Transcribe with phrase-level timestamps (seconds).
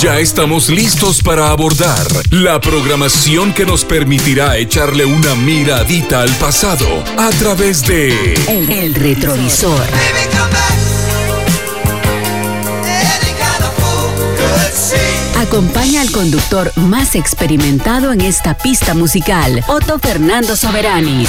[0.00, 7.04] Ya estamos listos para abordar la programación que nos permitirá echarle una miradita al pasado
[7.18, 9.84] a través de El, retrovisor.
[15.36, 21.28] Acompaña al conductor más experimentado en esta pista musical, Otto Fernando Soberanis.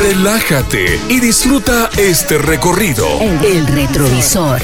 [0.00, 3.06] Relájate y disfruta este recorrido.
[3.20, 4.62] El retrovisor.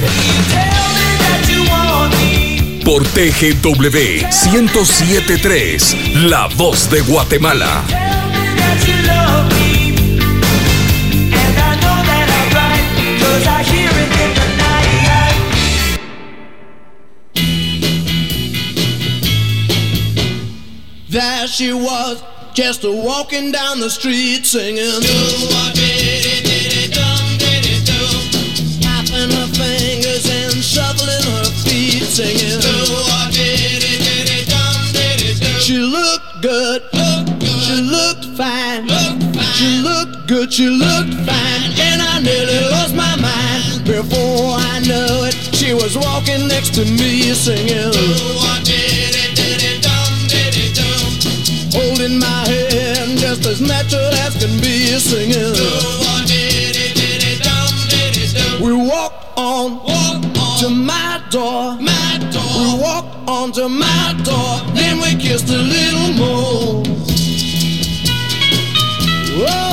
[2.91, 5.95] Por TGW 1073,
[6.27, 7.85] La Voz de Guatemala.
[21.07, 22.21] There she was,
[22.53, 24.99] just a walking down the street singing.
[28.81, 32.50] Tapping her fingers and shuffling her feet singing.
[35.71, 36.83] She looked good,
[37.39, 38.89] she looked fine,
[39.55, 43.85] she looked good, she looked fine, and I nearly lost my mind.
[43.85, 47.87] Before I knew it, she was walking next to me singing.
[51.71, 55.55] Holding my hand just as natural as can be a singing.
[58.61, 59.79] We walked on,
[60.59, 61.77] to my door.
[61.79, 64.59] We walked on to my door.
[64.75, 66.83] Then we kissed a little more.
[69.47, 69.70] Oh,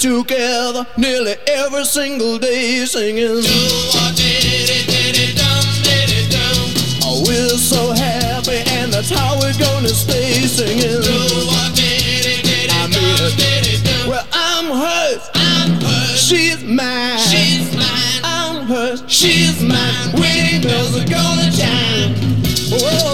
[0.00, 3.44] together nearly every single day singing.
[7.04, 11.04] Oh, we're so happy, and that's how we're gonna stay singing.
[12.72, 15.28] I mean, well, I'm hers.
[16.18, 17.18] She's mine.
[18.24, 19.04] I'm hers.
[19.06, 20.12] She's mine.
[20.14, 22.14] Wedding bells are gonna chime.
[22.72, 23.09] Oh,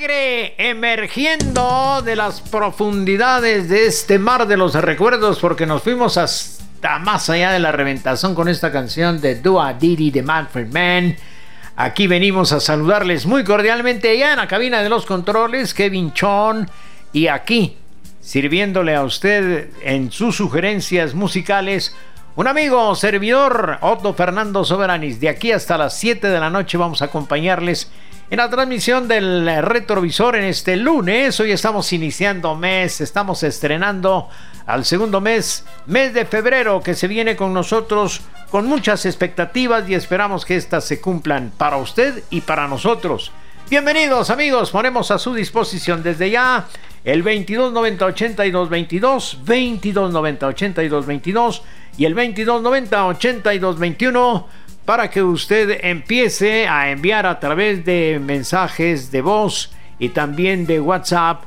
[0.00, 7.28] Emergiendo de las profundidades de este mar de los recuerdos, porque nos fuimos hasta más
[7.28, 11.16] allá de la reventación con esta canción de Dua Didi de Manfred Mann.
[11.74, 16.70] Aquí venimos a saludarles muy cordialmente allá en la cabina de los controles, Kevin Chon,
[17.12, 17.76] y aquí,
[18.20, 21.92] sirviéndole a usted en sus sugerencias musicales,
[22.36, 25.18] un amigo servidor, Otto Fernando Soberanis.
[25.18, 27.90] De aquí hasta las 7 de la noche vamos a acompañarles
[28.30, 31.40] en la transmisión del retrovisor en este lunes.
[31.40, 34.28] Hoy estamos iniciando mes, estamos estrenando
[34.66, 39.94] al segundo mes, mes de febrero, que se viene con nosotros con muchas expectativas y
[39.94, 43.32] esperamos que éstas se cumplan para usted y para nosotros.
[43.70, 46.66] Bienvenidos amigos, ponemos a su disposición desde ya
[47.04, 51.62] el 2290 82 22, 2290 82 22
[51.96, 59.10] y el 2290 82 21 para que usted empiece a enviar a través de mensajes
[59.10, 61.42] de voz y también de WhatsApp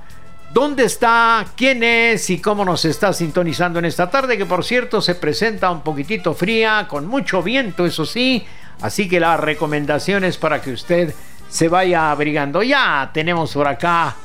[0.54, 5.02] dónde está, quién es y cómo nos está sintonizando en esta tarde, que por cierto
[5.02, 8.46] se presenta un poquitito fría, con mucho viento, eso sí,
[8.80, 11.12] así que las recomendaciones para que usted
[11.50, 12.62] se vaya abrigando.
[12.62, 14.18] Ya tenemos por acá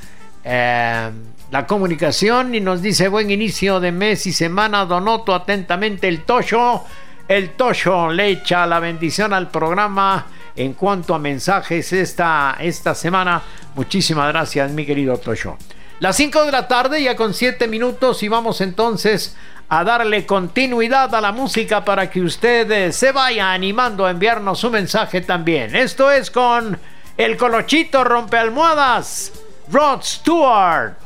[0.44, 1.10] eh,
[1.50, 6.84] la comunicación y nos dice buen inicio de mes y semana, Donoto atentamente el Tosho.
[7.28, 13.42] El Tosho le echa la bendición al programa en cuanto a mensajes esta, esta semana.
[13.74, 15.58] Muchísimas gracias, mi querido Tosho.
[15.98, 19.34] Las 5 de la tarde, ya con 7 minutos, y vamos entonces
[19.68, 24.60] a darle continuidad a la música para que usted eh, se vaya animando a enviarnos
[24.60, 25.74] su mensaje también.
[25.74, 26.78] Esto es con
[27.16, 29.32] el Colochito Rompealmohadas,
[29.72, 31.05] Rod Stewart.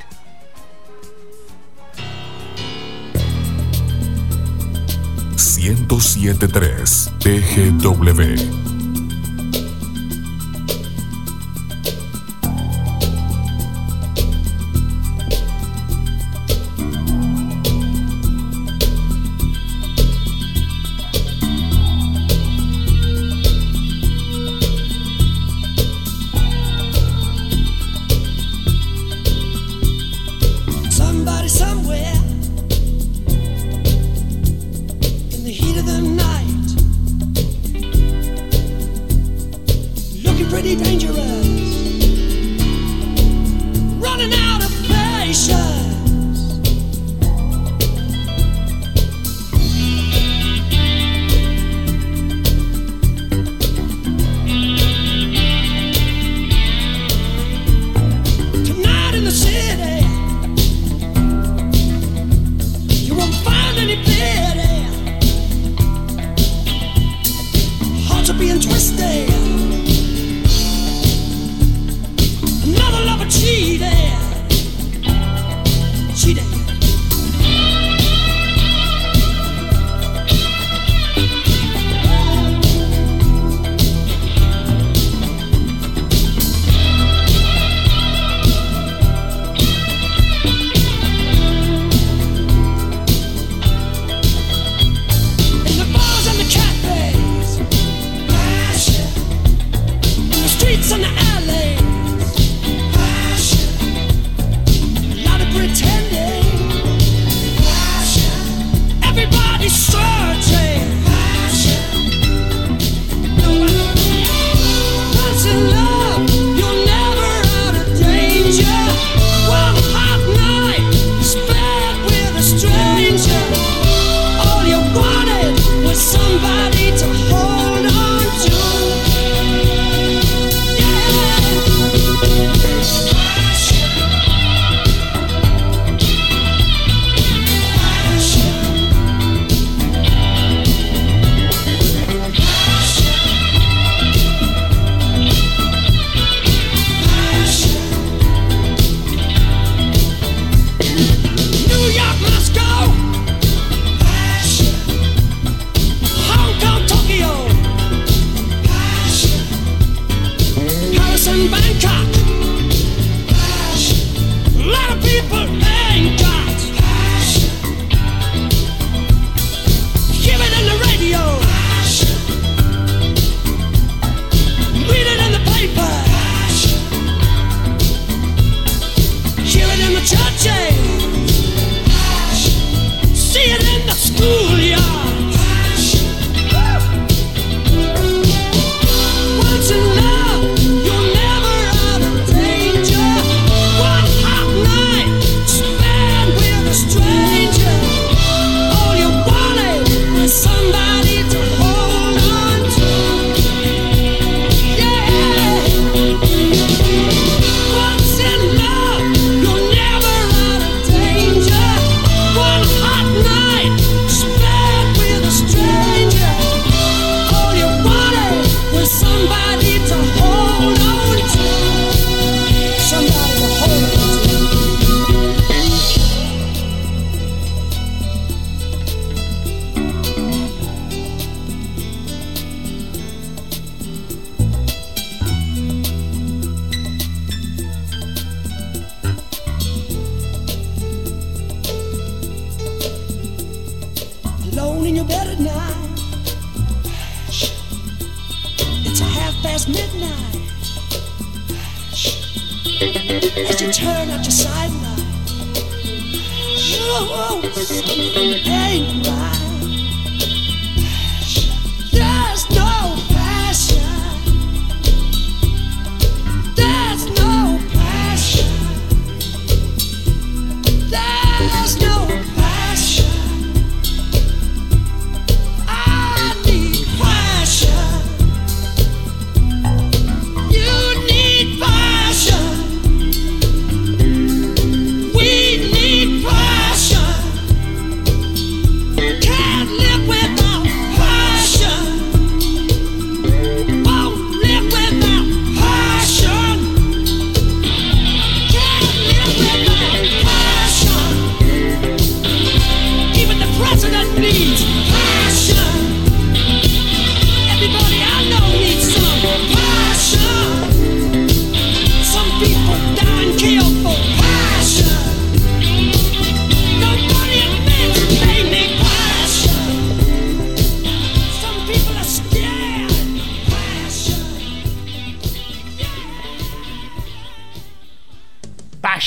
[5.40, 8.79] 1073 TGW.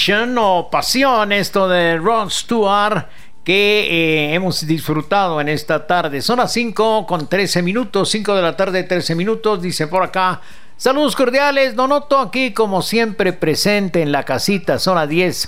[0.06, 3.06] O Pasión, esto de Ron Stewart
[3.46, 6.22] que eh, hemos disfrutado en esta tarde.
[6.22, 10.42] Son las 5 con 13 minutos, 5 de la tarde, 13 minutos, dice por acá.
[10.76, 15.48] Saludos cordiales, Donoto aquí como siempre presente en la casita, zona 10,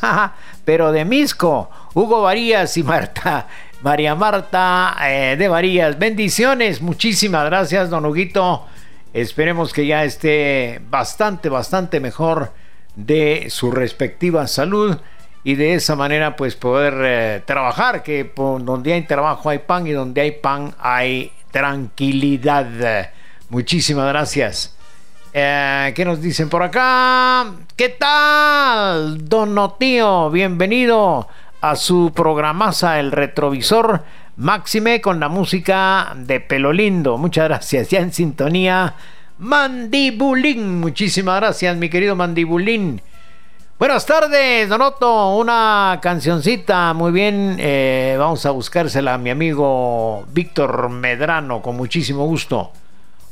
[0.63, 3.47] pero de Misco, Hugo Varías y Marta,
[3.81, 5.99] María Marta eh, de Varías.
[5.99, 8.65] Bendiciones, muchísimas gracias, don Huguito.
[9.11, 12.53] Esperemos que ya esté bastante, bastante mejor
[12.95, 14.97] de su respectiva salud
[15.43, 19.91] y de esa manera pues poder eh, trabajar, que donde hay trabajo hay pan y
[19.91, 23.11] donde hay pan hay tranquilidad.
[23.49, 24.75] Muchísimas gracias.
[25.33, 27.51] Eh, ¿Qué nos dicen por acá?
[27.75, 30.29] ¿Qué tal, Don Notío?
[30.31, 31.27] Bienvenido
[31.61, 34.03] a su programaza El Retrovisor
[34.37, 37.17] Máxime con la música de Pelo Lindo.
[37.17, 37.89] Muchas gracias.
[37.89, 38.95] Ya en sintonía
[39.37, 40.79] Mandibulín.
[40.79, 43.01] Muchísimas gracias, mi querido Mandibulín.
[43.77, 45.35] Buenas tardes, Donoto.
[45.35, 47.57] Una cancioncita, muy bien.
[47.59, 52.71] Eh, vamos a buscársela a mi amigo Víctor Medrano, con muchísimo gusto.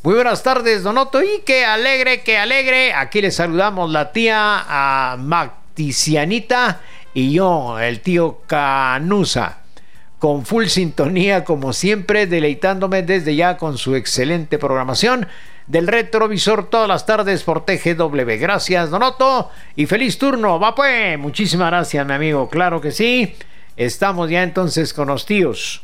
[0.04, 1.24] Muy buenas tardes, Donoto.
[1.24, 2.94] Y qué alegre, qué alegre.
[2.94, 6.82] Aquí le saludamos la tía a Macticianita
[7.14, 9.60] y yo, el tío Canusa.
[10.20, 15.28] Con full sintonía, como siempre, deleitándome desde ya con su excelente programación
[15.68, 18.38] del retrovisor todas las tardes por TGW.
[18.40, 20.60] Gracias, Donoto, y feliz turno.
[20.60, 22.50] Va pues, muchísimas gracias, mi amigo.
[22.50, 23.36] Claro que sí.
[23.76, 25.84] Estamos ya entonces con los tíos.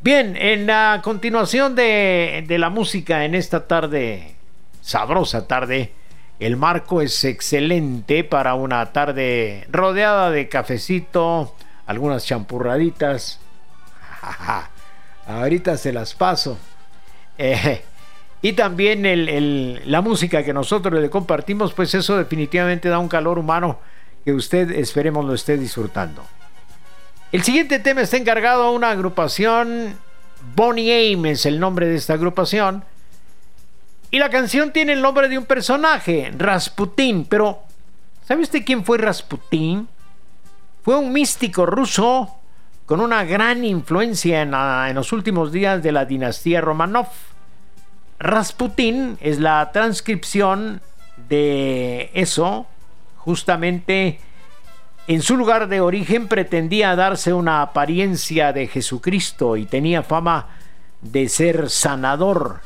[0.00, 4.36] Bien, en la continuación de, la música en esta tarde,
[4.80, 5.92] sabrosa tarde,
[6.38, 11.54] el marco es excelente para una tarde rodeada de cafecito,
[11.86, 13.40] algunas champurraditas.
[15.26, 16.58] Ahorita se las paso.
[17.36, 17.82] Eh,
[18.40, 23.80] y también la música que nosotros le compartimos, pues eso definitivamente da un calor humano
[24.24, 26.24] que usted esperemos lo esté disfrutando.
[27.32, 29.96] El siguiente tema está encargado a una agrupación,
[30.54, 32.84] Bonnie Aim es el nombre de esta agrupación,
[34.10, 37.62] y la canción tiene el nombre de un personaje, Rasputin, pero
[38.26, 39.88] ¿sabe usted quién fue Rasputin?
[40.82, 42.36] Fue un místico ruso
[42.86, 47.08] con una gran influencia en, en los últimos días de la dinastía Romanov
[48.18, 50.80] Rasputin es la transcripción
[51.28, 52.66] de eso,
[53.16, 54.18] justamente
[55.06, 60.46] en su lugar de origen pretendía darse una apariencia de Jesucristo y tenía fama
[61.00, 62.60] de ser sanador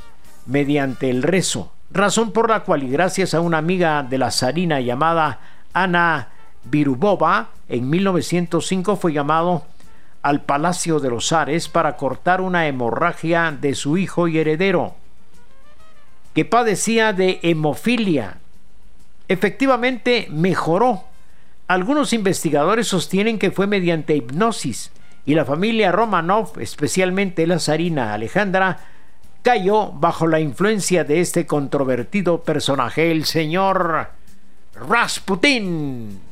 [0.46, 4.80] mediante el rezo, razón por la cual y gracias a una amiga de la zarina
[4.80, 5.38] llamada
[5.74, 6.28] Ana
[6.64, 9.66] Virubova, en 1905 fue llamado
[10.22, 15.01] al Palacio de los Ares para cortar una hemorragia de su hijo y heredero
[16.34, 18.38] que padecía de hemofilia.
[19.28, 21.04] Efectivamente mejoró.
[21.68, 24.90] Algunos investigadores sostienen que fue mediante hipnosis
[25.24, 28.78] y la familia Romanov, especialmente la zarina Alejandra,
[29.42, 34.08] cayó bajo la influencia de este controvertido personaje, el señor
[34.74, 36.31] Rasputin.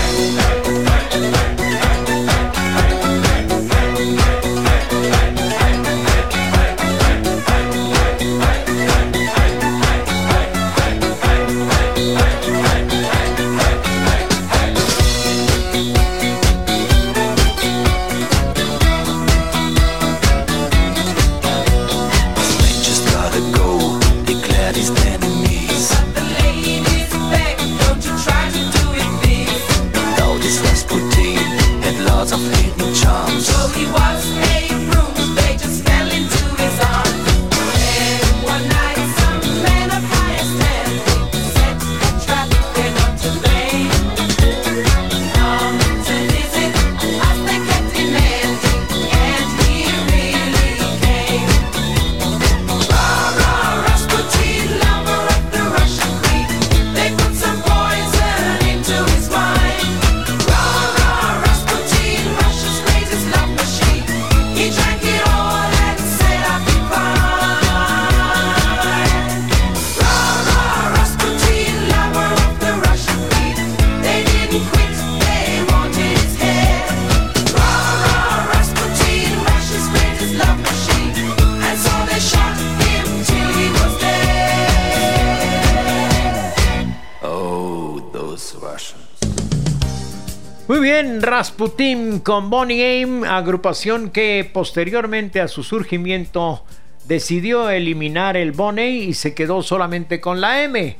[92.23, 96.63] Con Bonnie Aim, agrupación que posteriormente a su surgimiento
[97.05, 100.97] decidió eliminar el Bonnie y se quedó solamente con la M.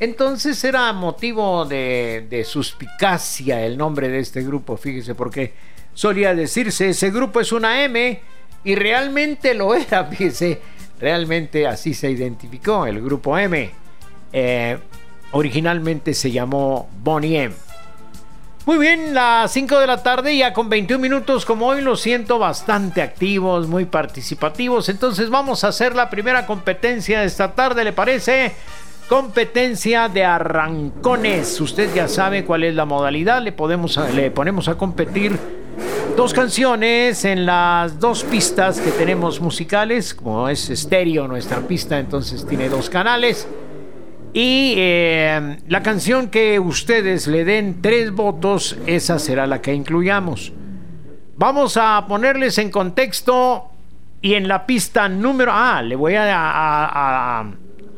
[0.00, 5.54] Entonces era motivo de, de suspicacia el nombre de este grupo, fíjese, porque
[5.94, 8.20] solía decirse ese grupo es una M
[8.64, 10.60] y realmente lo era, fíjese,
[10.98, 13.70] realmente así se identificó el grupo M.
[14.32, 14.78] Eh,
[15.32, 17.54] originalmente se llamó Bonnie M.
[18.66, 22.38] Muy bien, las 5 de la tarde, ya con 21 minutos como hoy, los siento
[22.38, 24.88] bastante activos, muy participativos.
[24.88, 28.54] Entonces vamos a hacer la primera competencia de esta tarde, ¿le parece?
[29.06, 31.60] Competencia de arrancones.
[31.60, 33.42] Usted ya sabe cuál es la modalidad.
[33.42, 35.38] Le, podemos, le ponemos a competir
[36.16, 40.14] dos canciones en las dos pistas que tenemos musicales.
[40.14, 43.46] Como es estéreo nuestra pista, entonces tiene dos canales.
[44.34, 50.52] Y eh, la canción que ustedes le den tres votos, esa será la que incluyamos.
[51.36, 53.70] Vamos a ponerles en contexto
[54.20, 55.52] y en la pista número...
[55.54, 57.44] Ah, le voy a,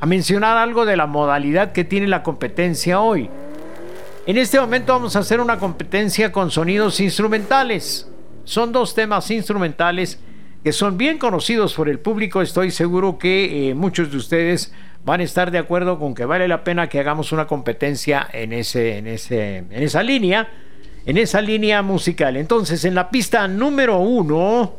[0.07, 3.31] mencionar algo de la modalidad que tiene la competencia hoy.
[4.27, 8.11] En este momento vamos a hacer una competencia con sonidos instrumentales.
[8.45, 10.21] Son dos temas instrumentales
[10.63, 12.43] que son bien conocidos por el público.
[12.43, 14.73] Estoy seguro que eh, muchos de ustedes
[15.07, 18.53] van a estar de acuerdo con que vale la pena que hagamos una competencia en,
[18.53, 20.49] ese, en, ese, en esa línea,
[21.07, 22.37] en esa línea musical.
[22.37, 24.75] Entonces, en la pista número uno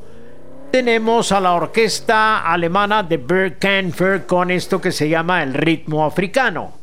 [0.70, 6.06] tenemos a la orquesta alemana de Bert Kaempfer con esto que se llama el ritmo
[6.06, 6.74] africano.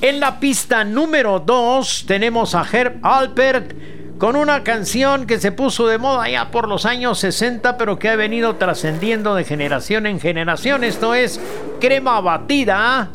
[0.00, 3.87] En la pista número 2 tenemos a Herb Alpert
[4.18, 8.08] con una canción que se puso de moda ya por los años 60, pero que
[8.08, 10.82] ha venido trascendiendo de generación en generación.
[10.82, 11.40] Esto es
[11.80, 13.12] Crema Batida.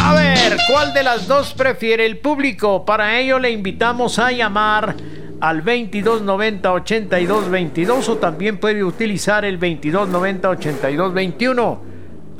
[0.00, 2.84] A ver, ¿cuál de las dos prefiere el público?
[2.84, 4.94] Para ello le invitamos a llamar
[5.40, 11.91] al 2290 8222 o también puede utilizar el 2290 8221.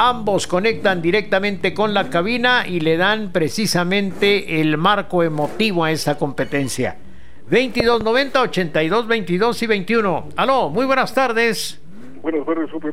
[0.05, 6.19] Ambos conectan directamente con la cabina y le dan precisamente el marco emotivo a esta
[6.19, 6.97] competencia.
[7.43, 10.29] 2290 8222 y 21.
[10.35, 11.81] Aló, muy buenas tardes.
[12.21, 12.93] Buenas tardes, Super.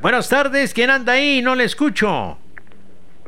[0.00, 1.42] Buenas tardes, ¿quién anda ahí?
[1.42, 2.38] No le escucho.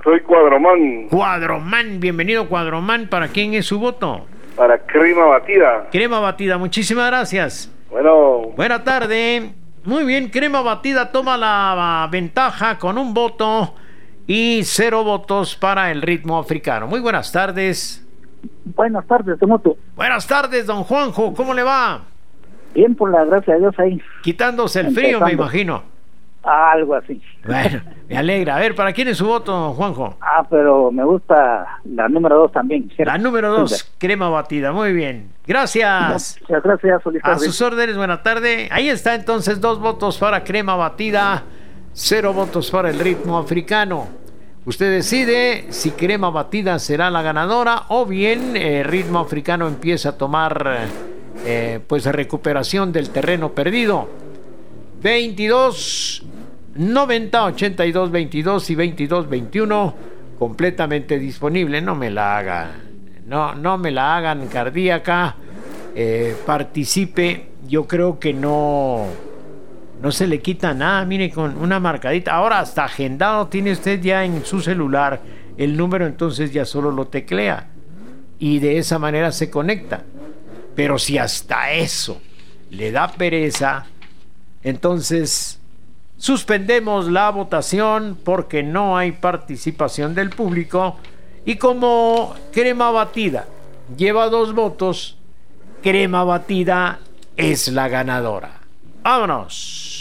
[0.02, 3.08] Soy Cuadromán, Cuadromán, bienvenido Cuadromán.
[3.08, 4.24] ¿Para quién es su voto?
[4.56, 5.88] para crema batida.
[5.92, 7.70] Crema batida, muchísimas gracias.
[7.90, 9.52] Bueno, Buena tarde.
[9.88, 13.74] Muy bien, crema batida toma la ventaja con un voto
[14.26, 16.86] y cero votos para el ritmo africano.
[16.86, 18.06] Muy buenas tardes.
[18.66, 19.78] Buenas tardes, Tomoto.
[19.96, 21.32] Buenas tardes, don Juanjo.
[21.32, 22.02] ¿Cómo le va?
[22.74, 23.98] Bien, por la gracia de Dios ahí.
[24.22, 25.82] Quitándose el frío, me imagino.
[26.42, 27.20] Algo así.
[27.44, 28.56] Bueno, me alegra.
[28.56, 30.16] A ver, ¿para quién es su voto, Juanjo?
[30.20, 32.90] Ah, pero me gusta la número dos también.
[32.98, 34.72] La número dos, crema batida.
[34.72, 35.30] Muy bien.
[35.46, 36.38] Gracias.
[36.42, 38.68] Muchas gracias, feliz A sus órdenes, buena tarde.
[38.70, 41.42] Ahí está entonces dos votos para crema batida,
[41.92, 44.06] cero votos para el ritmo africano.
[44.64, 50.18] Usted decide si crema batida será la ganadora o bien eh, ritmo africano empieza a
[50.18, 50.86] tomar
[51.46, 54.27] eh, pues recuperación del terreno perdido.
[55.02, 56.24] 22
[56.74, 59.94] 90 82 22 y 22 21
[60.38, 61.80] completamente disponible.
[61.80, 62.70] No me la hagan,
[63.26, 65.36] no, no me la hagan cardíaca.
[65.94, 67.48] Eh, participe.
[67.66, 69.06] Yo creo que no,
[70.00, 71.04] no se le quita nada.
[71.04, 72.34] Mire, con una marcadita.
[72.34, 75.20] Ahora hasta agendado tiene usted ya en su celular
[75.56, 77.68] el número, entonces ya solo lo teclea
[78.38, 80.02] y de esa manera se conecta.
[80.74, 82.20] Pero si hasta eso
[82.70, 83.86] le da pereza,
[84.68, 85.60] entonces
[86.16, 90.96] suspendemos la votación porque no hay participación del público
[91.44, 93.46] y como crema batida
[93.96, 95.16] lleva dos votos,
[95.82, 97.00] crema batida
[97.36, 98.60] es la ganadora.
[99.02, 99.97] Vámonos.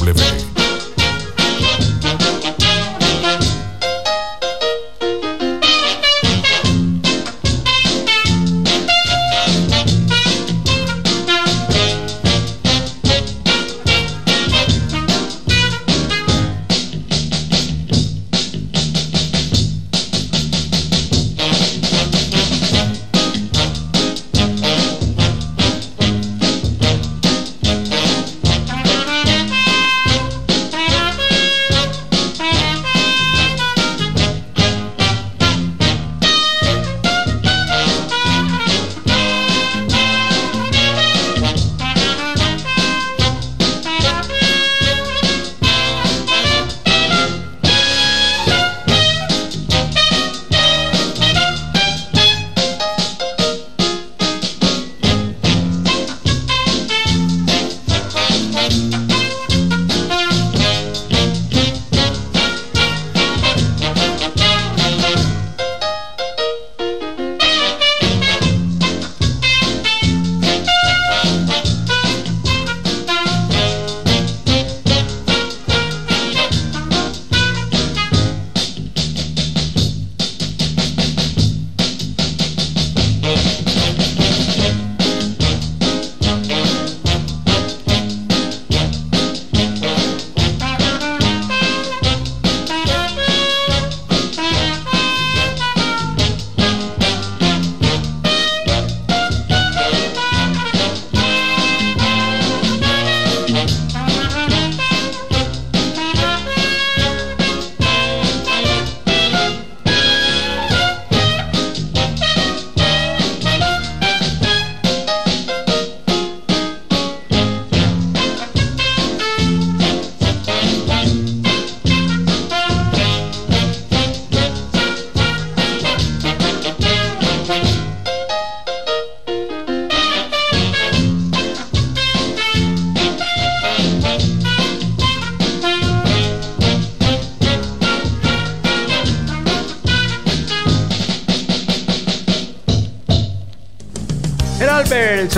[0.00, 0.49] TGW.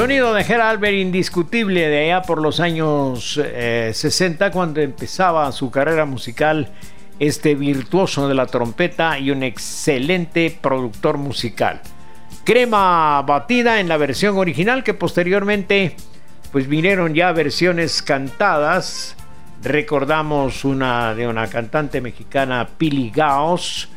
[0.03, 5.71] Sonido de Gerald Albert indiscutible de allá por los años eh, 60 cuando empezaba su
[5.71, 6.73] carrera musical
[7.21, 11.83] este virtuoso de la trompeta y un excelente productor musical.
[12.43, 15.95] Crema batida en la versión original que posteriormente
[16.51, 19.15] pues vinieron ya versiones cantadas.
[19.63, 23.89] Recordamos una de una cantante mexicana Pili Gaos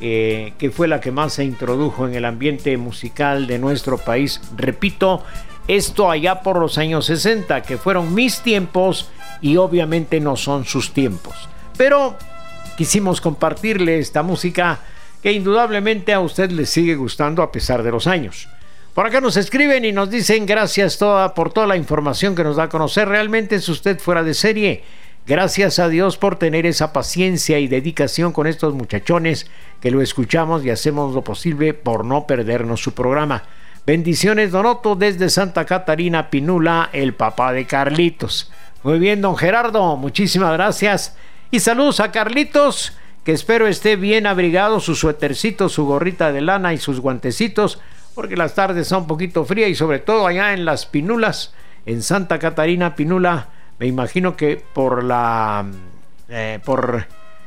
[0.00, 4.40] eh, que fue la que más se introdujo en el ambiente musical de nuestro país.
[4.56, 5.22] Repito,
[5.68, 9.08] esto allá por los años 60, que fueron mis tiempos
[9.40, 11.34] y obviamente no son sus tiempos.
[11.76, 12.16] Pero
[12.76, 14.80] quisimos compartirle esta música
[15.22, 18.48] que indudablemente a usted le sigue gustando a pesar de los años.
[18.94, 22.56] Por acá nos escriben y nos dicen gracias toda, por toda la información que nos
[22.56, 23.08] da a conocer.
[23.08, 24.84] Realmente es usted fuera de serie.
[25.26, 29.46] Gracias a Dios por tener esa paciencia y dedicación con estos muchachones
[29.80, 33.44] que lo escuchamos y hacemos lo posible por no perdernos su programa.
[33.86, 38.50] Bendiciones, Donoto, desde Santa Catarina Pinula, el papá de Carlitos.
[38.82, 41.16] Muy bien, don Gerardo, muchísimas gracias.
[41.50, 46.72] Y saludos a Carlitos, que espero esté bien abrigado, su suétercito, su gorrita de lana
[46.72, 47.78] y sus guantecitos,
[48.14, 51.52] porque las tardes son un poquito frías y sobre todo allá en las Pinulas,
[51.84, 55.66] en Santa Catarina Pinula, me imagino que por la
[56.30, 57.06] eh, por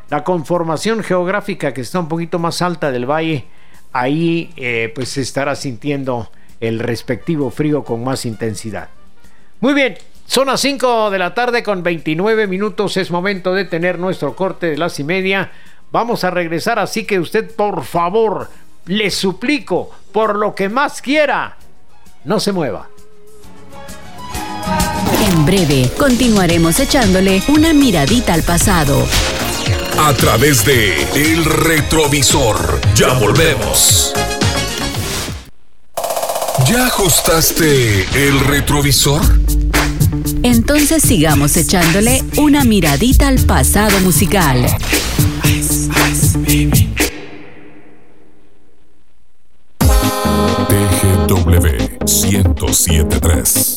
[0.10, 3.48] la conformación geográfica que está un poquito más alta del valle,
[3.92, 8.90] ahí eh, pues se estará sintiendo el respectivo frío con más intensidad.
[9.60, 13.98] Muy bien, son las 5 de la tarde con 29 minutos, es momento de tener
[13.98, 15.52] nuestro corte de las y media.
[15.92, 18.50] Vamos a regresar, así que usted por favor,
[18.86, 21.58] le suplico, por lo que más quiera,
[22.26, 22.90] no se mueva.
[25.26, 29.06] En breve, continuaremos echándole una miradita al pasado.
[30.00, 32.80] A través de El Retrovisor.
[32.96, 34.14] Ya volvemos.
[36.70, 39.22] ¿Ya ajustaste el retrovisor?
[40.44, 44.66] Entonces sigamos echándole una miradita al pasado musical.
[50.68, 53.76] TGW 1073.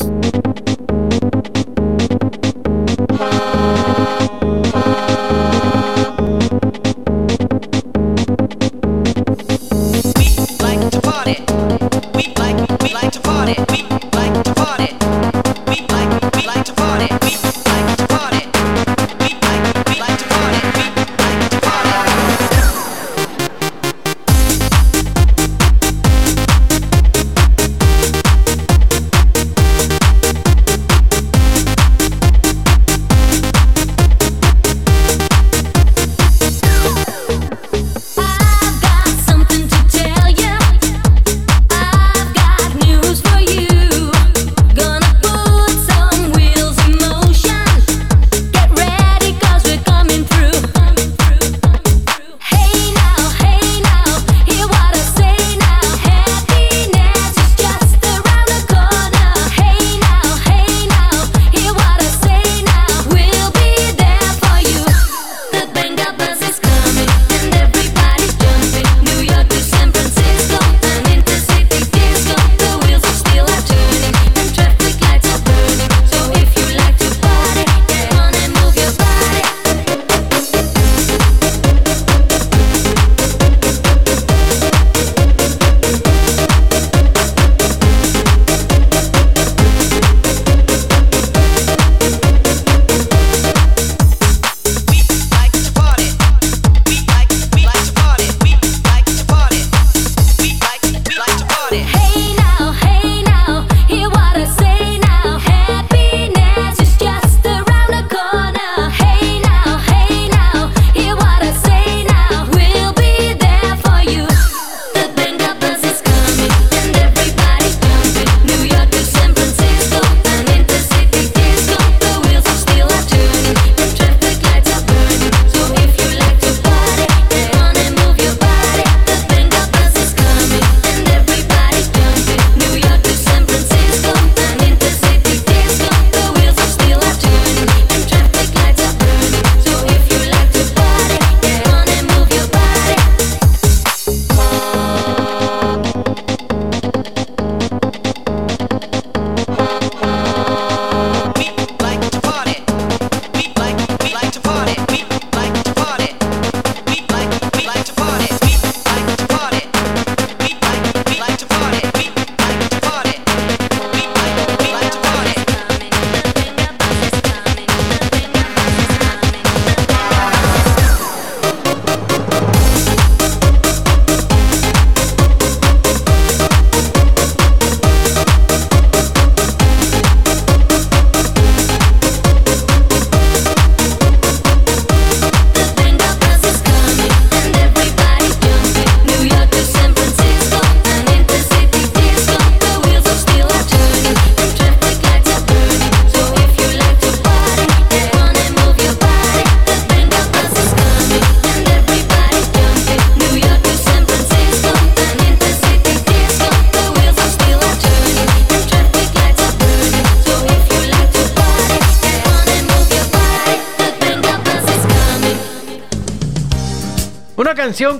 [13.58, 13.89] Like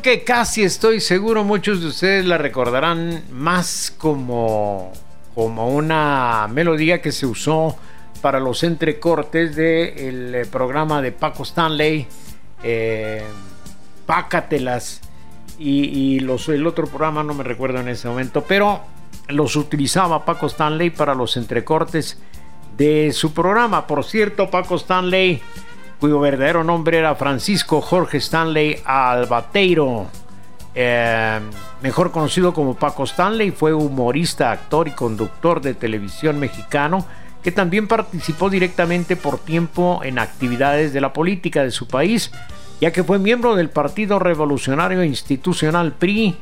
[0.03, 4.93] que casi estoy seguro muchos de ustedes la recordarán más como,
[5.35, 7.79] como una melodía que se usó
[8.21, 12.07] para los entrecortes del eh, programa de Paco Stanley,
[12.63, 13.23] eh,
[14.05, 15.01] Pácatelas,
[15.59, 18.83] y, y los, el otro programa no me recuerdo en ese momento, pero
[19.29, 22.19] los utilizaba Paco Stanley para los entrecortes
[22.77, 23.87] de su programa.
[23.87, 25.41] Por cierto, Paco Stanley,
[26.01, 30.07] cuyo verdadero nombre era Francisco Jorge Stanley Albateiro,
[30.75, 31.41] eh,
[31.83, 37.05] mejor conocido como Paco Stanley, fue humorista, actor y conductor de televisión mexicano
[37.43, 42.31] que también participó directamente por tiempo en actividades de la política de su país,
[42.81, 46.37] ya que fue miembro del Partido Revolucionario Institucional PRI,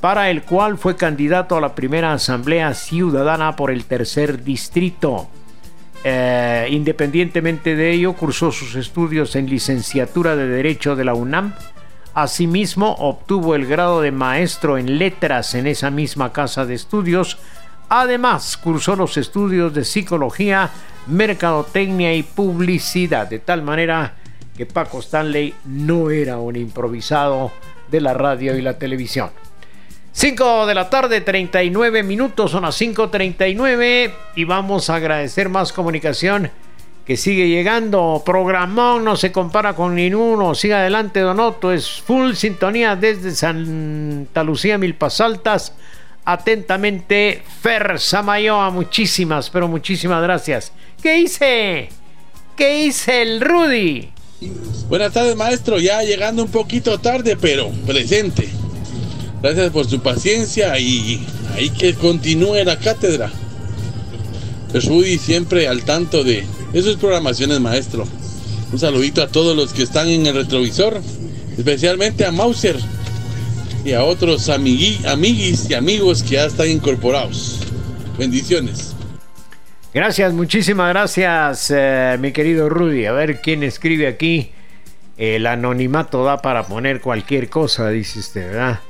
[0.00, 5.28] para el cual fue candidato a la primera Asamblea Ciudadana por el tercer distrito.
[6.04, 11.54] Eh, independientemente de ello, cursó sus estudios en licenciatura de Derecho de la UNAM.
[12.14, 17.38] Asimismo, obtuvo el grado de maestro en letras en esa misma casa de estudios.
[17.88, 20.70] Además, cursó los estudios de psicología,
[21.06, 24.14] mercadotecnia y publicidad, de tal manera
[24.56, 27.52] que Paco Stanley no era un improvisado
[27.90, 29.30] de la radio y la televisión.
[30.18, 36.50] 5 de la tarde, 39 minutos, son las 5.39 y vamos a agradecer más comunicación
[37.04, 38.22] que sigue llegando.
[38.24, 40.54] Programón no se compara con ninguno.
[40.54, 41.70] Sigue adelante, Donoto.
[41.70, 45.74] Es full sintonía desde Santa Lucía, Milpas Altas.
[46.24, 48.70] Atentamente, Fer Samayoa.
[48.70, 50.72] Muchísimas, pero muchísimas gracias.
[51.02, 51.90] ¿Qué hice?
[52.56, 54.08] ¿Qué hice el Rudy?
[54.88, 55.78] Buenas tardes, maestro.
[55.78, 58.48] Ya llegando un poquito tarde, pero presente.
[59.42, 63.30] Gracias por su paciencia y ahí que continúe la cátedra.
[64.72, 68.06] Rudy siempre al tanto de, de sus programaciones, maestro.
[68.72, 71.00] Un saludito a todos los que están en el retrovisor,
[71.56, 72.76] especialmente a Mauser
[73.84, 77.60] y a otros amigui, amiguis y amigos que ya están incorporados.
[78.18, 78.94] Bendiciones.
[79.94, 83.06] Gracias, muchísimas gracias, eh, mi querido Rudy.
[83.06, 84.50] A ver quién escribe aquí.
[85.16, 88.80] El anonimato da para poner cualquier cosa, dice usted, ¿verdad?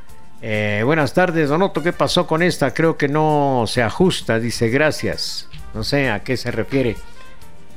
[0.43, 1.83] Eh, buenas tardes, Donoto.
[1.83, 2.75] ¿Qué pasó con esta?
[2.75, 4.39] Creo que no se ajusta.
[4.39, 5.49] Dice gracias.
[5.75, 6.97] No sé a qué se refiere.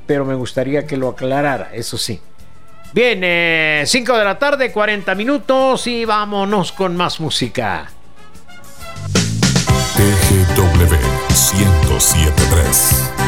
[0.06, 2.20] Pero me gustaría que lo aclarara, eso sí.
[2.92, 7.88] Bien, 5 de la tarde, 40 minutos y vámonos con más música.
[9.96, 10.96] TGW
[11.54, 13.19] 1073.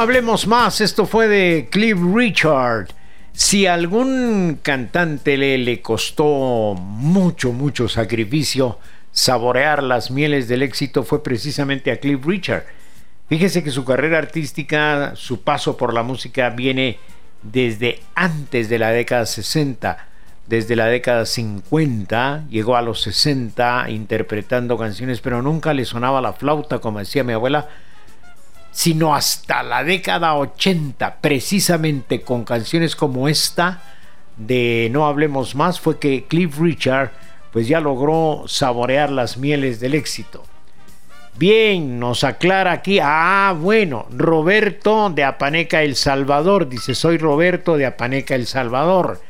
[0.00, 2.88] Hablemos más, esto fue de Cliff Richard.
[3.32, 8.78] Si algún cantante le, le costó mucho, mucho sacrificio
[9.12, 12.64] saborear las mieles del éxito fue precisamente a Cliff Richard.
[13.28, 16.98] Fíjese que su carrera artística, su paso por la música viene
[17.42, 20.08] desde antes de la década 60,
[20.46, 26.32] desde la década 50, llegó a los 60 interpretando canciones, pero nunca le sonaba la
[26.32, 27.68] flauta, como decía mi abuela,
[28.70, 33.82] sino hasta la década 80, precisamente con canciones como esta
[34.36, 37.12] de No Hablemos Más, fue que Cliff Richard
[37.52, 40.44] pues ya logró saborear las mieles del éxito.
[41.36, 47.86] Bien, nos aclara aquí, ah, bueno, Roberto de Apaneca El Salvador, dice, soy Roberto de
[47.86, 49.20] Apaneca El Salvador,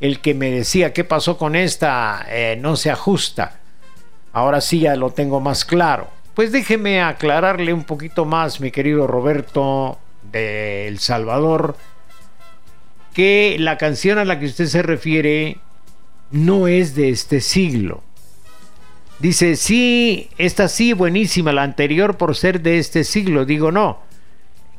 [0.00, 2.26] el que me decía, ¿qué pasó con esta?
[2.28, 3.60] Eh, no se ajusta.
[4.32, 6.08] Ahora sí ya lo tengo más claro.
[6.34, 9.98] Pues déjeme aclararle un poquito más, mi querido Roberto
[10.32, 11.76] de El Salvador,
[13.12, 15.58] que la canción a la que usted se refiere
[16.32, 18.02] no es de este siglo.
[19.20, 23.44] Dice, sí, esta sí, buenísima, la anterior por ser de este siglo.
[23.44, 24.00] Digo, no.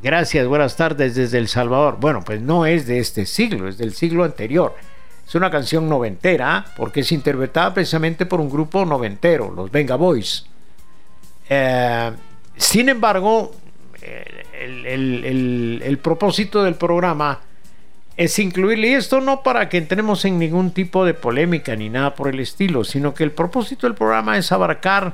[0.03, 1.97] Gracias, buenas tardes desde El Salvador.
[2.01, 4.75] Bueno, pues no es de este siglo, es del siglo anterior.
[5.25, 10.45] Es una canción noventera porque es interpretada precisamente por un grupo noventero, los Venga Boys.
[11.49, 12.11] Eh,
[12.57, 13.51] sin embargo,
[14.01, 17.39] el, propósito del programa
[18.17, 22.15] es incluirle, y esto no para que entremos en ningún tipo de polémica ni nada
[22.15, 25.13] por el estilo, sino que el propósito del programa es abarcar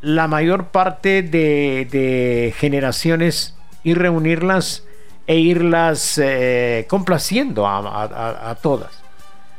[0.00, 3.54] la mayor parte de, generaciones
[3.84, 4.84] y reunirlas
[5.26, 9.02] e irlas eh, complaciendo a todas.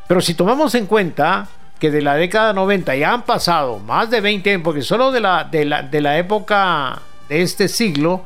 [0.07, 1.47] Pero si tomamos en cuenta
[1.83, 5.19] que de la década 90 ya han pasado más de 20 años, porque solo de
[5.19, 8.23] la, de la, de la época de este siglo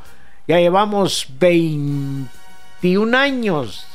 [0.47, 3.87] ya llevamos 21 años.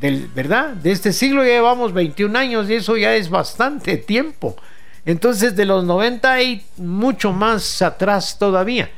[0.00, 0.74] Del, ¿Verdad?
[0.74, 4.54] De este siglo ya llevamos 21 años y eso ya es bastante tiempo.
[5.06, 8.90] Entonces de los 90 hay mucho más atrás todavía.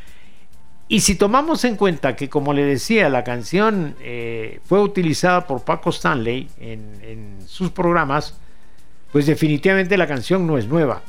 [0.89, 5.63] Y si tomamos en cuenta que, como le decía, la canción eh, fue utilizada por
[5.63, 8.35] Paco Stanley en, en sus programas,
[9.13, 11.03] pues definitivamente la canción no es nueva.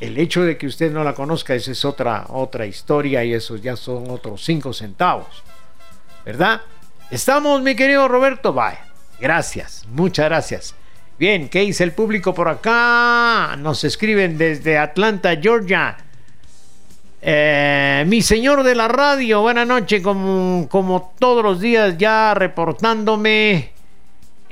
[0.00, 3.62] El hecho de que usted no la conozca, esa es otra, otra historia y esos
[3.62, 5.42] ya son otros cinco centavos.
[6.24, 6.62] ¿Verdad?
[7.10, 8.52] ¿Estamos, mi querido Roberto?
[8.52, 8.86] Vaya.
[9.20, 10.74] Gracias, muchas gracias.
[11.18, 13.54] Bien, ¿qué dice el público por acá?
[13.58, 15.96] Nos escriben desde Atlanta, Georgia.
[17.20, 23.70] Eh, mi señor de la radio, buena noche, como, como todos los días ya reportándome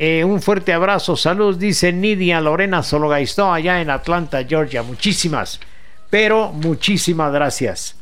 [0.02, 4.82] eh, un fuerte abrazo, salud, dice Nidia Lorena Sologaistó allá en Atlanta, Georgia.
[4.82, 5.60] Muchísimas,
[6.08, 7.96] pero muchísimas gracias.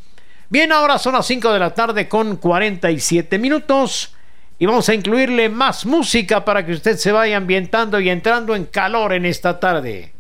[0.49, 4.15] Bien, ahora son las 5 de la tarde con 47 minutos
[4.61, 8.67] y vamos a incluirle más música para que usted se vaya ambientando y entrando en
[8.67, 10.13] calor en esta tarde.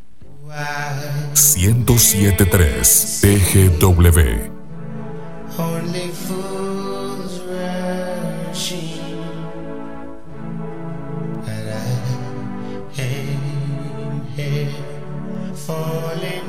[0.49, 4.51] 1073 TGW.
[15.69, 16.48] Falling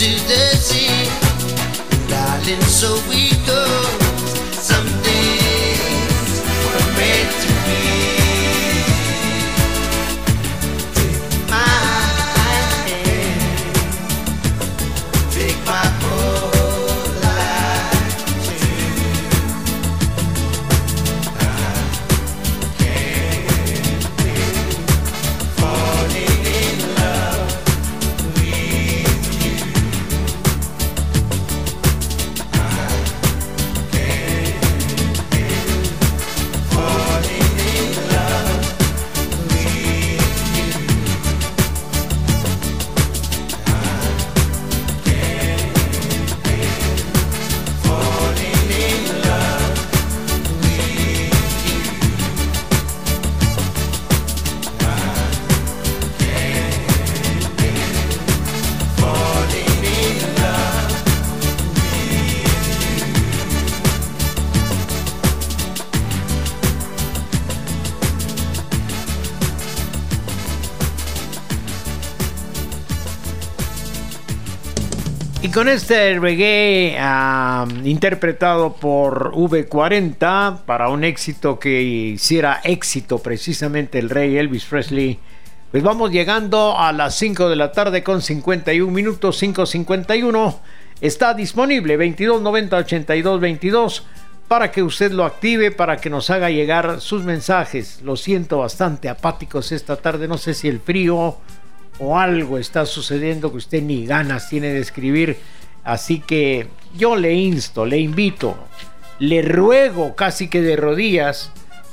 [0.00, 0.88] to the sea,
[2.08, 2.62] darling.
[2.62, 3.39] So we.
[75.60, 76.96] Con este reggae
[77.84, 85.18] interpretado por V40 para un éxito que hiciera éxito precisamente el rey Elvis Presley,
[85.70, 90.56] pues vamos llegando a las 5 de la tarde con 51 minutos, 5.51.
[91.02, 94.06] Está disponible 2290 82 22
[94.48, 98.00] para que usted lo active, para que nos haga llegar sus mensajes.
[98.02, 101.36] Lo siento bastante apáticos esta tarde, no sé si el frío
[102.00, 105.38] o algo está sucediendo que usted ni ganas tiene de escribir.
[105.84, 108.56] Así que yo le insto, le invito,
[109.18, 111.52] le ruego casi que de rodillas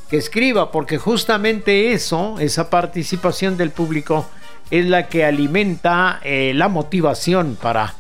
[0.10, 4.26] que escriba, porque justamente eso, esa participación del público,
[4.72, 7.94] es la que alimenta eh, la motivación para,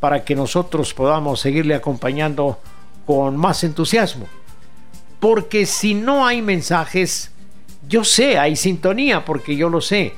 [0.00, 2.58] para que nosotros podamos seguirle acompañando
[3.06, 4.26] con más entusiasmo.
[5.20, 7.30] Porque si no hay mensajes,
[7.88, 10.14] yo sé, hay sintonía, porque yo lo sé.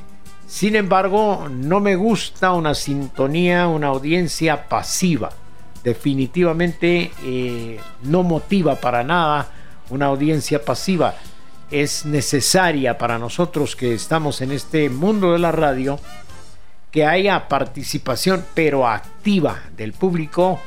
[0.47, 5.30] Sin embargo, no me gusta una sintonía, una audiencia pasiva.
[5.82, 9.49] Definitivamente eh, no motiva para nada
[9.90, 11.14] una audiencia pasiva.
[11.70, 15.99] Es necesaria para nosotros que estamos en este mundo de la radio
[16.92, 20.61] que haya participación, pero activa del público,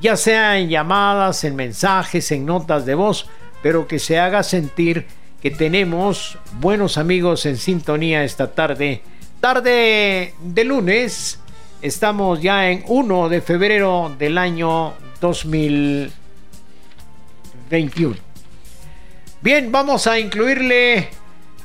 [0.00, 3.28] ya sea en llamadas, en mensajes, en notas de voz,
[3.62, 5.06] pero que se haga sentir
[5.40, 9.00] que tenemos buenos amigos en sintonía esta tarde.
[9.40, 11.38] Tarde de lunes,
[11.80, 18.16] estamos ya en 1 de febrero del año 2021.
[19.40, 21.08] Bien, vamos a incluirle.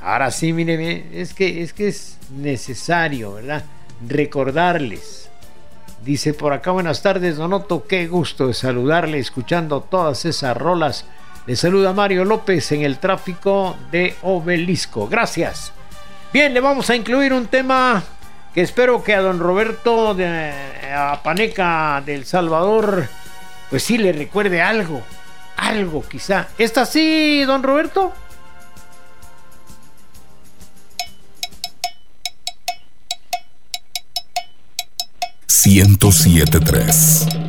[0.02, 3.66] Ahora sí, mire, es que es que es necesario, ¿verdad?
[4.08, 5.32] Recordarles.
[6.04, 11.06] Dice por acá, buenas tardes, Donoto, qué gusto saludarle, escuchando todas esas rolas.
[11.46, 15.10] Le saluda Mario López en el tráfico de Obelisco.
[15.10, 15.74] Gracias.
[16.32, 18.02] Bien, le vamos a incluir un tema
[18.54, 23.10] que espero que a don Roberto de eh, Apaneca del Salvador,
[23.70, 25.02] pues sí le recuerde algo,
[25.58, 26.48] algo quizá.
[26.58, 28.14] ¿Está sí, don Roberto?
[35.48, 37.43] ...107.3...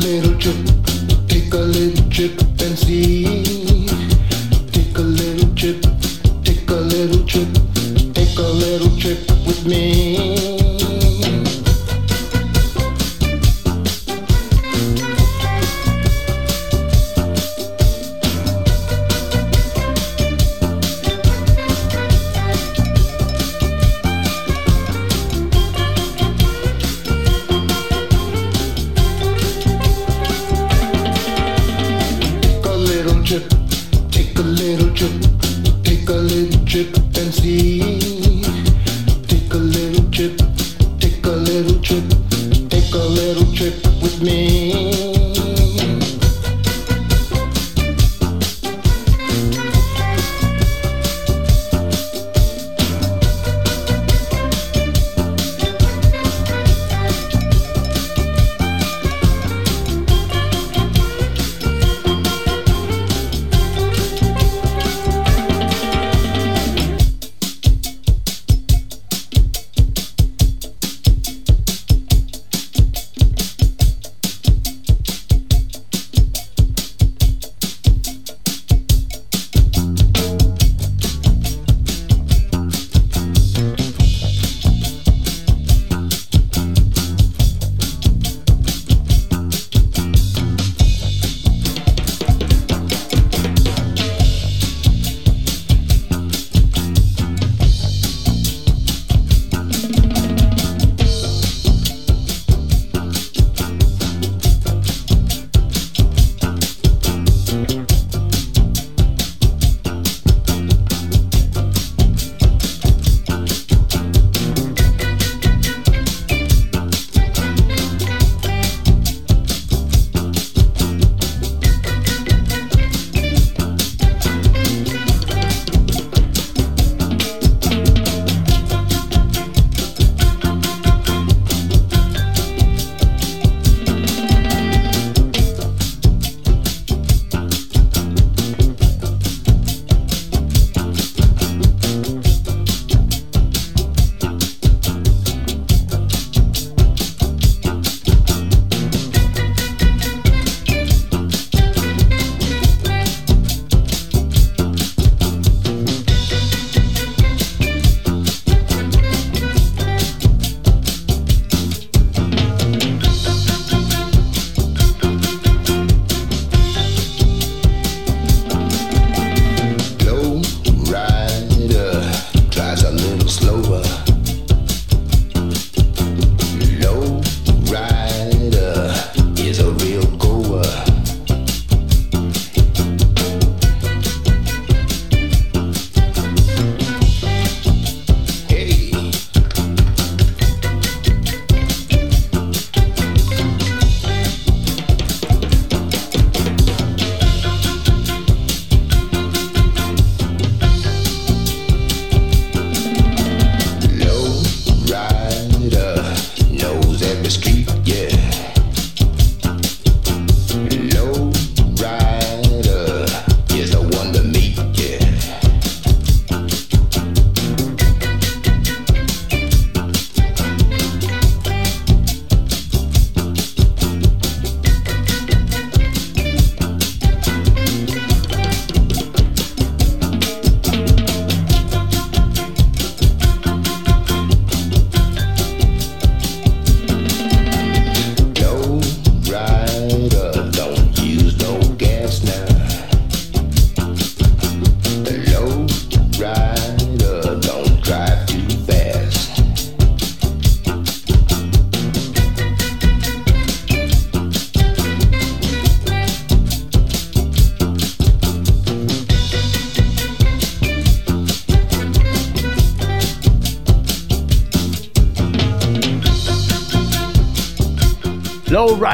[0.00, 0.56] little chip,
[1.28, 3.59] take a little trip and see.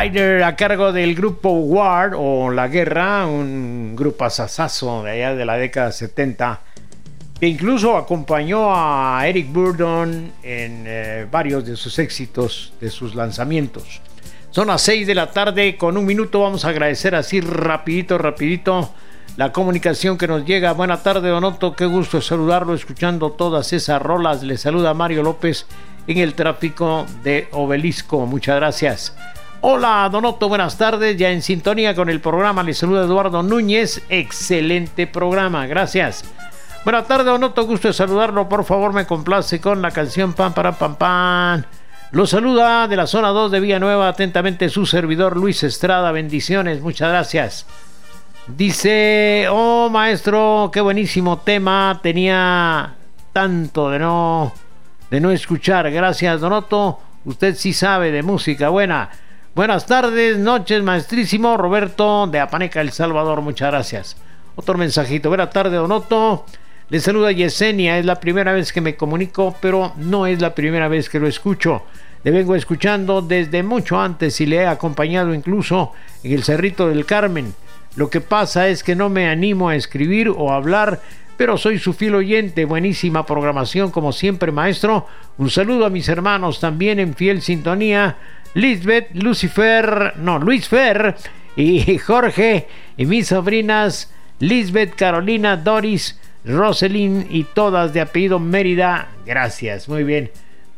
[0.06, 5.44] Lowrider a cargo del grupo War o La Guerra, un grupo asasazo de allá de
[5.44, 6.60] la década 70,
[7.40, 14.00] que incluso acompañó a Eric Burdon en eh, varios de sus éxitos, de sus lanzamientos.
[14.50, 18.92] Son las 6 de la tarde, con un minuto vamos a agradecer así rapidito, rapidito
[19.36, 20.72] la comunicación que nos llega.
[20.72, 24.44] Buena tarde, Don Otto, qué gusto saludarlo escuchando todas esas rolas.
[24.44, 25.66] Le saluda Mario López
[26.06, 28.24] en el tráfico de Obelisco.
[28.24, 29.16] Muchas gracias.
[29.62, 31.16] Hola, Donoto, buenas tardes.
[31.16, 34.02] Ya en sintonía con el programa, le saluda Eduardo Núñez.
[34.08, 36.24] Excelente programa, gracias.
[36.84, 38.48] Buenas tardes, Donoto, gusto de saludarlo.
[38.48, 41.64] Por favor, me complace con la canción Pam, para, pam, pam.
[42.12, 46.12] Lo saluda de la zona 2 de Villanueva, atentamente su servidor Luis Estrada.
[46.12, 47.66] Bendiciones, muchas gracias.
[48.46, 51.98] Dice, oh maestro, qué buenísimo tema.
[52.02, 52.94] Tenía
[53.32, 54.52] tanto de no,
[55.10, 55.90] de no escuchar.
[55.90, 57.00] Gracias, Donoto.
[57.24, 59.10] Usted sí sabe de música buena.
[59.56, 63.40] Buenas tardes, noches, maestrísimo Roberto de Apaneca, El Salvador.
[63.40, 64.16] Muchas gracias.
[64.54, 65.30] Otro mensajito.
[65.30, 66.44] Buenas tardes, Donoto.
[66.90, 67.98] Le saluda Yesenia.
[67.98, 71.26] Es la primera vez que me comunico, pero no es la primera vez que lo
[71.26, 71.84] escucho.
[72.22, 77.06] Le vengo escuchando desde mucho antes y le he acompañado incluso en el Cerrito del
[77.06, 77.54] Carmen.
[77.94, 81.00] Lo que pasa es que no me animo a escribir o a hablar,
[81.38, 82.66] pero soy su fiel oyente.
[82.66, 85.06] Buenísima programación, como siempre, maestro.
[85.38, 88.18] Un saludo a mis hermanos también en fiel sintonía.
[88.56, 91.14] Lisbeth, Lucifer, no, Luis Fer
[91.56, 99.08] y Jorge y mis sobrinas Lisbeth, Carolina, Doris, Roselyn y todas de apellido Mérida.
[99.26, 100.30] Gracias, muy bien.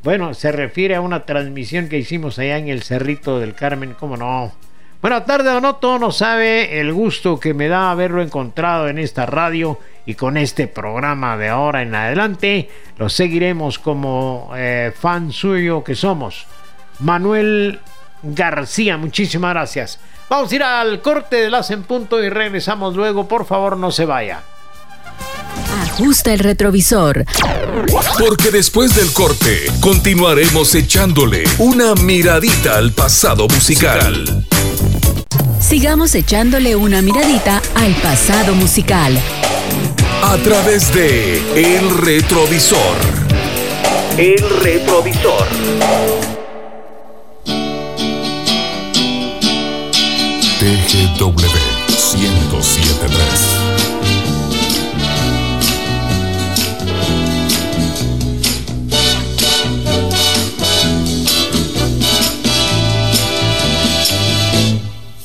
[0.02, 4.16] Bueno, se refiere a una transmisión que hicimos allá en el Cerrito del Carmen, ¿cómo
[4.16, 4.52] no?
[5.00, 6.00] Buenas tardes, Donoto.
[6.00, 10.66] No sabe el gusto que me da haberlo encontrado en esta radio y con este
[10.66, 12.68] programa de ahora en adelante.
[12.98, 16.48] Lo seguiremos como eh, fan suyo que somos.
[17.00, 17.80] Manuel
[18.22, 19.98] García, muchísimas gracias.
[20.28, 23.28] Vamos a ir al corte de las en punto y regresamos luego.
[23.28, 24.42] Por favor, no se vaya.
[25.82, 27.24] Ajusta el retrovisor.
[28.18, 34.46] Porque después del corte continuaremos echándole una miradita al pasado musical.
[35.60, 39.18] Sigamos echándole una miradita al pasado musical.
[40.22, 41.38] A través de
[41.76, 42.96] El Retrovisor.
[44.16, 46.37] El Retrovisor.
[50.98, 51.46] TGW
[51.94, 53.14] 1073.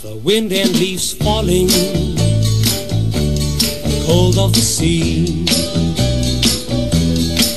[0.03, 5.45] The wind and leaves falling, the cold of the sea,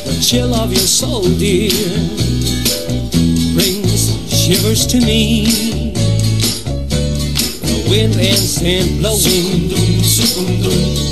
[0.06, 1.68] the chill of your soul, dear,
[3.52, 5.75] brings shivers to me.
[7.88, 9.70] Wind and sand blowing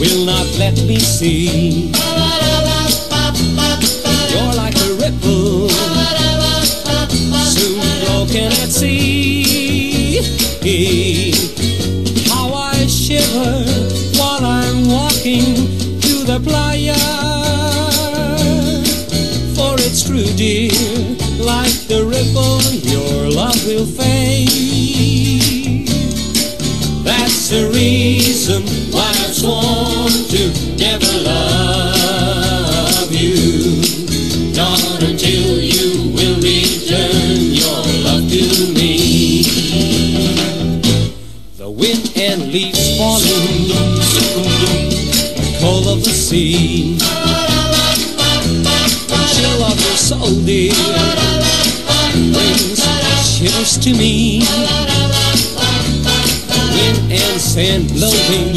[0.00, 1.92] will not let me see.
[4.30, 5.68] You're like a ripple,
[7.54, 10.20] soon broken at sea.
[12.28, 13.64] How I shiver
[14.18, 15.54] while I'm walking
[16.00, 16.98] to the playa.
[19.54, 20.72] For it's true, dear,
[21.38, 24.83] like the ripple, your love will fade.
[27.54, 30.42] The reason why I've sworn to
[30.76, 33.78] never love you.
[34.56, 38.42] Not until you will return your love to
[38.74, 39.44] me.
[41.56, 47.06] The wind and leaves falling, the cold of the sea, the
[49.32, 50.74] chill of your soul, dear,
[52.34, 52.82] brings
[53.22, 54.42] shivers to me.
[57.54, 58.50] Sand blowing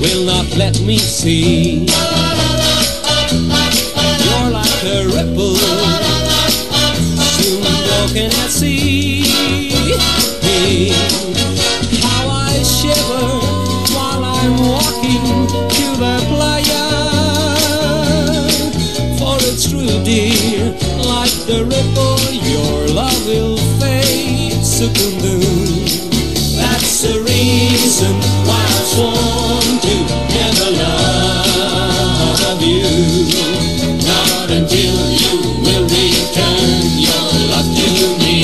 [0.00, 1.86] will not let me see.
[4.24, 5.54] You're like a ripple,
[7.38, 9.22] soon broken at sea.
[12.02, 13.30] How I shiver
[13.94, 16.86] while I'm walking to the playa.
[19.20, 24.54] For it's true, dear, like the ripple, your love will fade.
[24.64, 25.61] Sukundu.
[27.52, 28.16] Reason
[28.48, 29.94] why I've sworn to
[30.32, 32.88] never love you.
[34.08, 38.40] Not until you will return your love to me.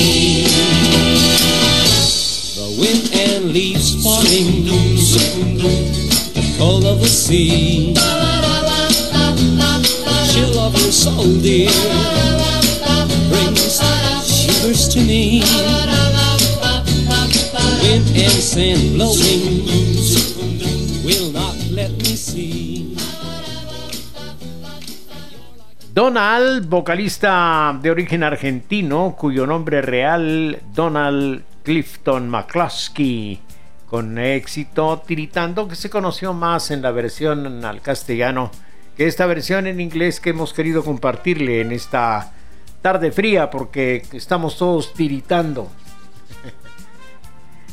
[2.53, 4.65] The wind and leaves falling,
[6.35, 7.95] the cold of the sea,
[10.31, 11.71] chill of your soul, dear,
[18.69, 19.59] sand blowing.
[25.93, 33.39] Donald, vocalista de origen argentino, cuyo nombre real Donald Clifton McCluskey,
[33.87, 38.51] con éxito tiritando, que se conoció más en la versión al castellano
[38.95, 42.33] que esta versión en inglés que hemos querido compartirle en esta
[42.81, 45.69] tarde fría, porque estamos todos tiritando.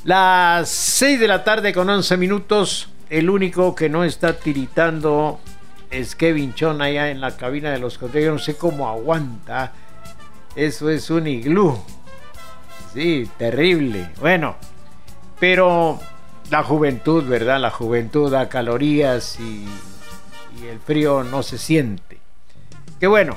[0.07, 2.89] Las 6 de la tarde con 11 minutos.
[3.11, 5.41] El único que no está tiritando
[5.91, 8.27] es Kevin Chon allá en la cabina de los controles.
[8.27, 9.73] Yo no sé cómo aguanta.
[10.55, 11.77] Eso es un iglú.
[12.95, 14.11] Sí, terrible.
[14.21, 14.55] Bueno,
[15.41, 15.99] pero
[16.51, 17.59] la juventud, ¿verdad?
[17.59, 19.67] La juventud da calorías y,
[20.63, 22.21] y el frío no se siente.
[23.01, 23.37] Qué bueno.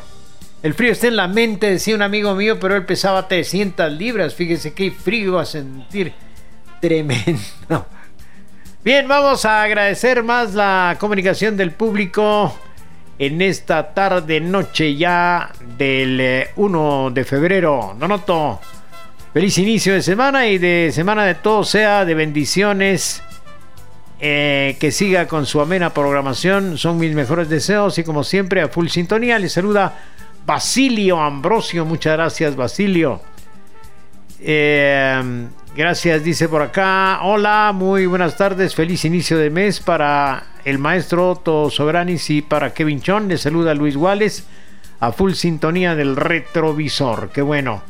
[0.62, 4.36] El frío está en la mente, decía un amigo mío, pero él pesaba 300 libras.
[4.36, 6.14] Fíjese qué frío a sentir.
[6.80, 7.86] Tremendo.
[8.84, 12.58] Bien, vamos a agradecer más la comunicación del público
[13.18, 17.96] en esta tarde, noche ya del eh, 1 de febrero.
[18.00, 18.62] Donoto,
[19.34, 23.22] feliz inicio de semana y de semana de todo sea de bendiciones.
[24.22, 26.78] Eh, que siga con su amena programación.
[26.78, 29.40] Son mis mejores deseos y como siempre a full sintonía.
[29.40, 29.98] Les saluda
[30.46, 31.86] Basilio Ambrosio.
[31.86, 33.22] Muchas gracias, Basilio.
[34.42, 37.20] Eh, gracias, dice por acá.
[37.24, 38.76] Hola, muy buenas tardes.
[38.76, 43.28] Feliz inicio de mes para el maestro Otto Sobranis y para Kevin Chon.
[43.28, 44.46] Les saluda Luis Guales
[45.00, 47.30] a full sintonía del retrovisor.
[47.30, 47.82] Qué bueno,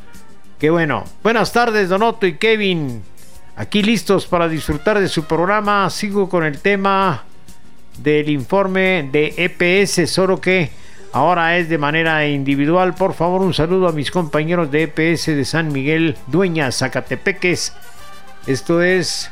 [0.59, 1.05] qué bueno.
[1.23, 3.01] Buenas tardes, Don Otto y Kevin.
[3.55, 5.89] Aquí listos para disfrutar de su programa.
[5.89, 7.23] Sigo con el tema
[7.97, 10.69] del informe de EPS, solo que
[11.11, 12.93] ahora es de manera individual.
[12.93, 17.73] Por favor, un saludo a mis compañeros de EPS de San Miguel, Dueña, Zacatepeques.
[18.47, 19.29] Esto es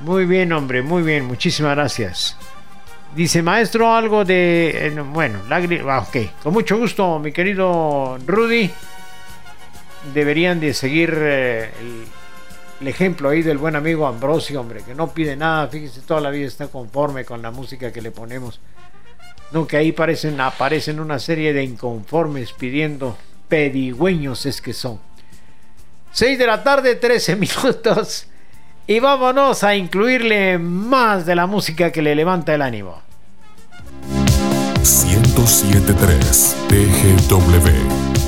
[0.00, 1.24] muy bien, hombre, muy bien.
[1.24, 2.36] Muchísimas gracias.
[3.14, 8.70] Dice maestro algo de eh, bueno, lágrimas, ok, con mucho gusto, mi querido Rudy.
[10.12, 12.04] Deberían de seguir eh, el,
[12.80, 16.30] el ejemplo ahí del buen amigo Ambrosio, hombre, que no pide nada, fíjese, toda la
[16.30, 18.60] vida está conforme con la música que le ponemos.
[19.50, 23.16] No, que ahí parecen, aparecen una serie de inconformes pidiendo
[23.48, 25.00] pedigüeños es que son.
[26.12, 28.26] 6 de la tarde, 13 minutos.
[28.86, 33.02] Y vámonos a incluirle más de la música que le levanta el ánimo.
[34.78, 38.18] 1073 TGW.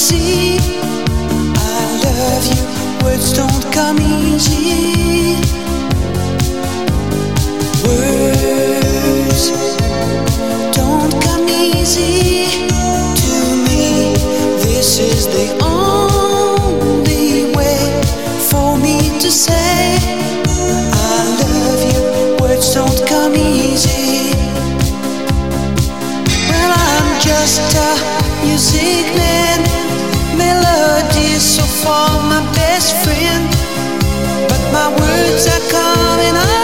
[0.00, 0.56] See
[1.60, 2.62] I love you?
[3.04, 5.36] Words don't come easy.
[7.84, 9.42] Words
[10.72, 12.48] don't come easy
[13.24, 13.34] to
[13.66, 14.16] me.
[14.64, 17.80] This is the only way
[18.48, 19.98] for me to say
[21.12, 22.00] I love you.
[22.40, 24.32] Words don't come easy.
[26.48, 27.90] Well, I'm just a
[28.46, 29.49] music man.
[31.82, 33.48] Far my best friend.
[34.48, 36.59] But my words are coming out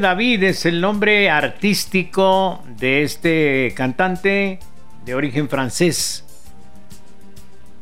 [0.00, 4.58] David es el nombre artístico de este cantante
[5.04, 6.24] de origen francés.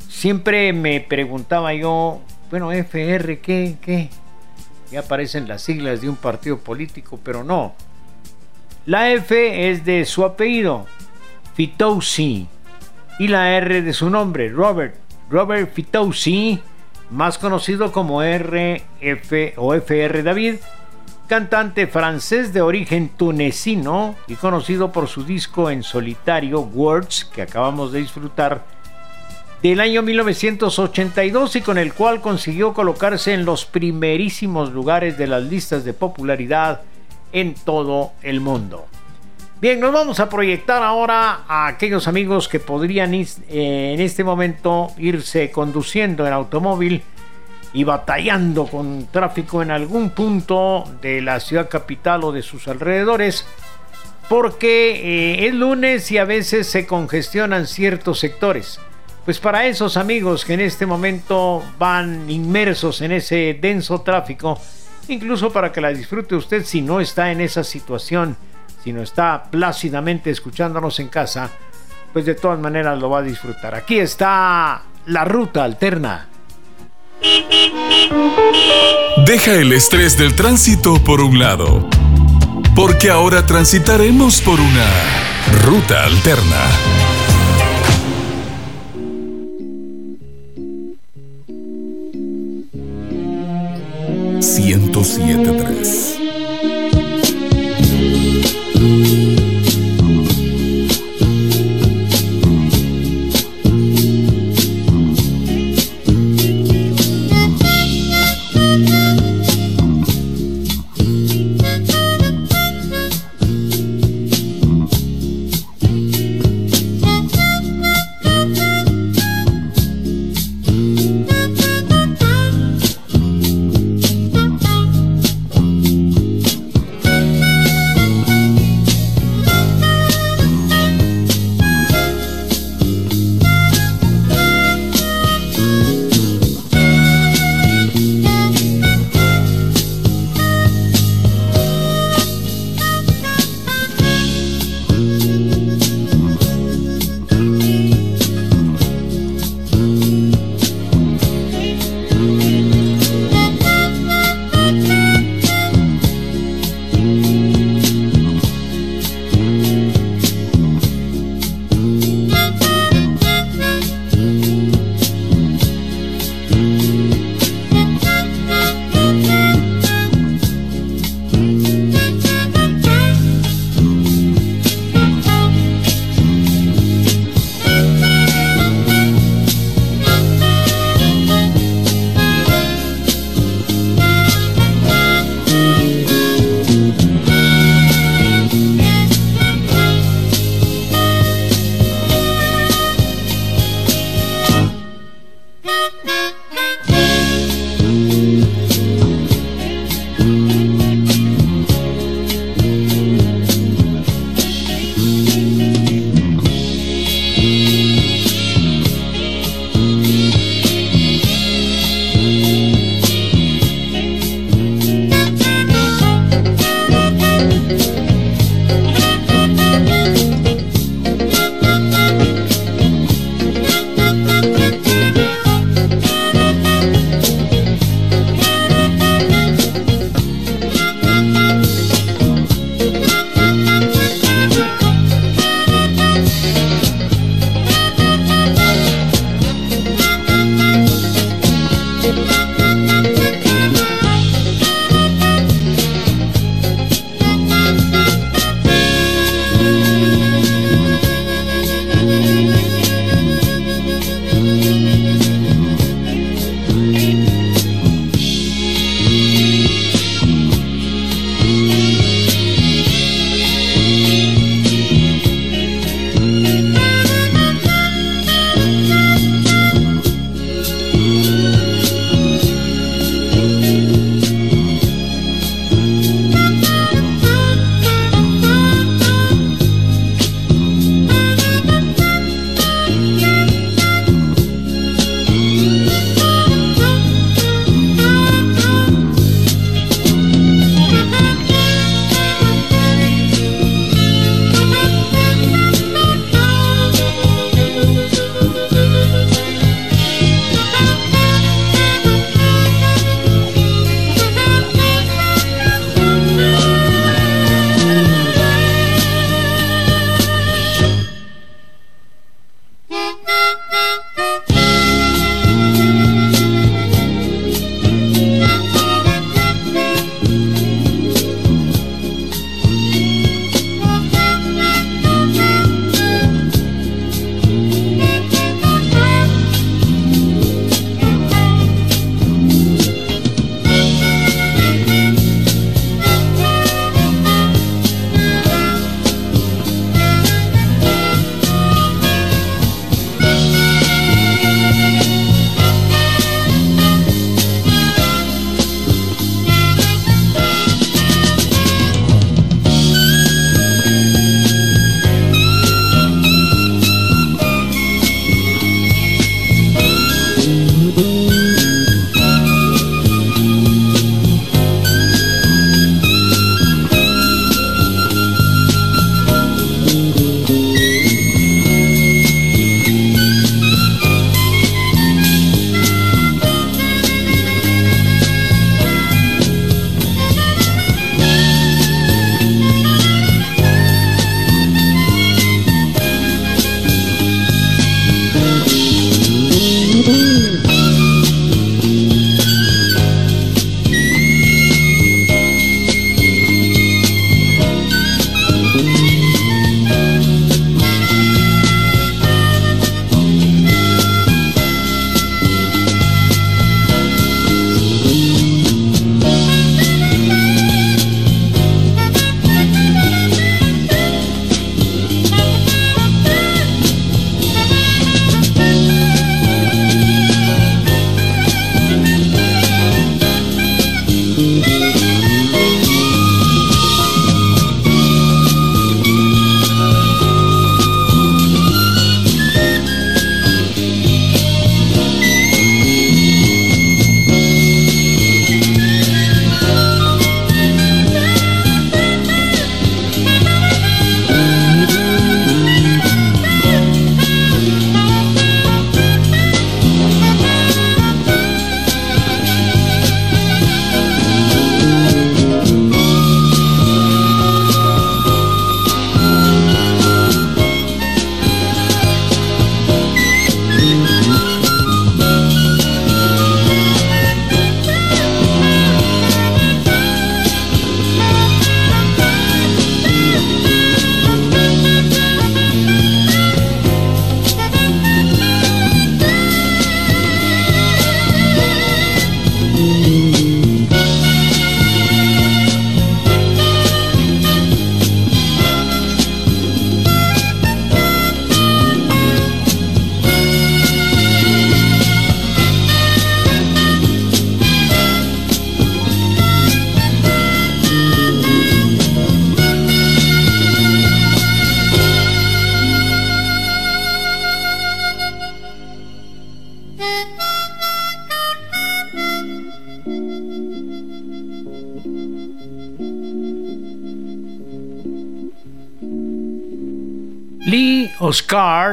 [0.08, 3.76] Siempre me preguntaba yo, bueno, FR, ¿qué?
[3.80, 4.10] ¿Qué?
[4.90, 7.74] Ya aparecen las siglas de un partido político, pero no.
[8.84, 10.86] La F es de su apellido,
[11.54, 12.48] Fitoussi,
[13.18, 14.96] y la R de su nombre, Robert.
[15.30, 16.60] Robert Fitoussi,
[17.10, 20.56] más conocido como RF o FR David,
[21.28, 27.92] cantante francés de origen tunecino y conocido por su disco en solitario Words, que acabamos
[27.92, 28.64] de disfrutar,
[29.62, 35.42] del año 1982 y con el cual consiguió colocarse en los primerísimos lugares de las
[35.42, 36.80] listas de popularidad
[37.32, 38.86] en todo el mundo.
[39.60, 44.92] Bien, nos vamos a proyectar ahora a aquellos amigos que podrían eh, en este momento
[44.96, 47.02] irse conduciendo en automóvil
[47.72, 53.46] y batallando con tráfico en algún punto de la ciudad capital o de sus alrededores,
[54.28, 58.80] porque eh, es lunes y a veces se congestionan ciertos sectores.
[59.24, 64.58] Pues para esos amigos que en este momento van inmersos en ese denso tráfico,
[65.08, 68.36] incluso para que la disfrute usted si no está en esa situación,
[68.82, 71.50] si no está plácidamente escuchándonos en casa,
[72.12, 73.74] pues de todas maneras lo va a disfrutar.
[73.74, 76.28] Aquí está la ruta alterna.
[79.26, 81.88] Deja el estrés del tránsito por un lado,
[82.74, 84.86] porque ahora transitaremos por una
[85.64, 86.66] ruta alterna.
[94.40, 96.18] Ciento siete tres.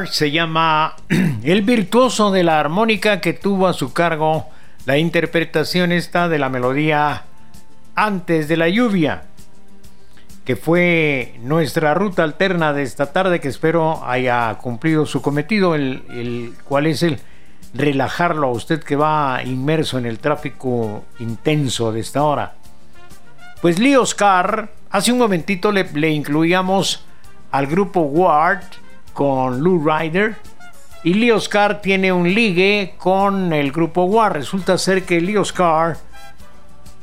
[0.04, 0.94] Se llama
[1.42, 4.46] el virtuoso de la armónica que tuvo a su cargo
[4.84, 7.24] la interpretación esta de la melodía
[7.94, 9.22] Antes de la lluvia,
[10.44, 16.02] que fue nuestra ruta alterna de esta tarde que espero haya cumplido su cometido, el,
[16.10, 17.18] el cual es el
[17.72, 22.54] relajarlo a usted que va inmerso en el tráfico intenso de esta hora.
[23.62, 27.04] Pues Lee Oscar, hace un momentito le, le incluíamos
[27.50, 28.62] al grupo Ward
[29.16, 30.36] con Lou Ryder.
[31.02, 34.34] Y Lee Oscar tiene un ligue con el grupo Ward.
[34.34, 35.96] Resulta ser que Lee Oscar,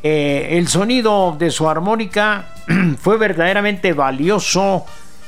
[0.04, 2.46] eh, el sonido de su armónica
[3.00, 4.86] fue verdaderamente valioso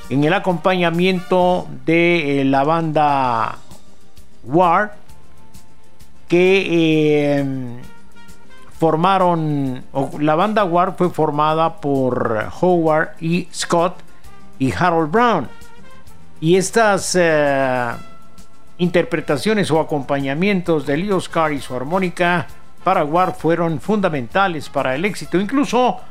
[0.10, 3.58] en el acompañamiento de eh, la banda
[4.44, 4.92] Ward
[6.28, 7.46] que eh,
[8.78, 9.84] formaron,
[10.20, 13.96] la banda Ward fue formada por Howard y Scott
[14.60, 15.48] y Harold Brown.
[16.46, 17.90] Y estas eh,
[18.78, 22.46] interpretaciones o acompañamientos de Lee Oscar y su armónica
[22.84, 25.40] para Ward fueron fundamentales para el éxito.
[25.40, 26.02] Incluso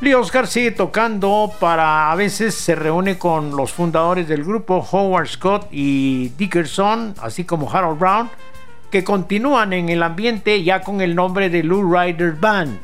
[0.00, 5.28] Lee Oscar sigue tocando para a veces se reúne con los fundadores del grupo Howard
[5.28, 8.30] Scott y Dickerson, así como Harold Brown,
[8.90, 12.80] que continúan en el ambiente ya con el nombre de Lou Rider Band.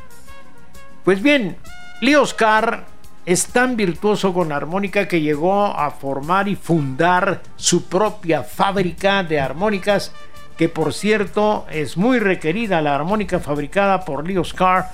[1.02, 1.56] Pues bien,
[2.02, 2.84] Lee Oscar
[3.26, 9.22] es tan virtuoso con la armónica que llegó a formar y fundar su propia fábrica
[9.22, 10.12] de armónicas,
[10.58, 14.90] que por cierto es muy requerida la armónica fabricada por Lee Oscar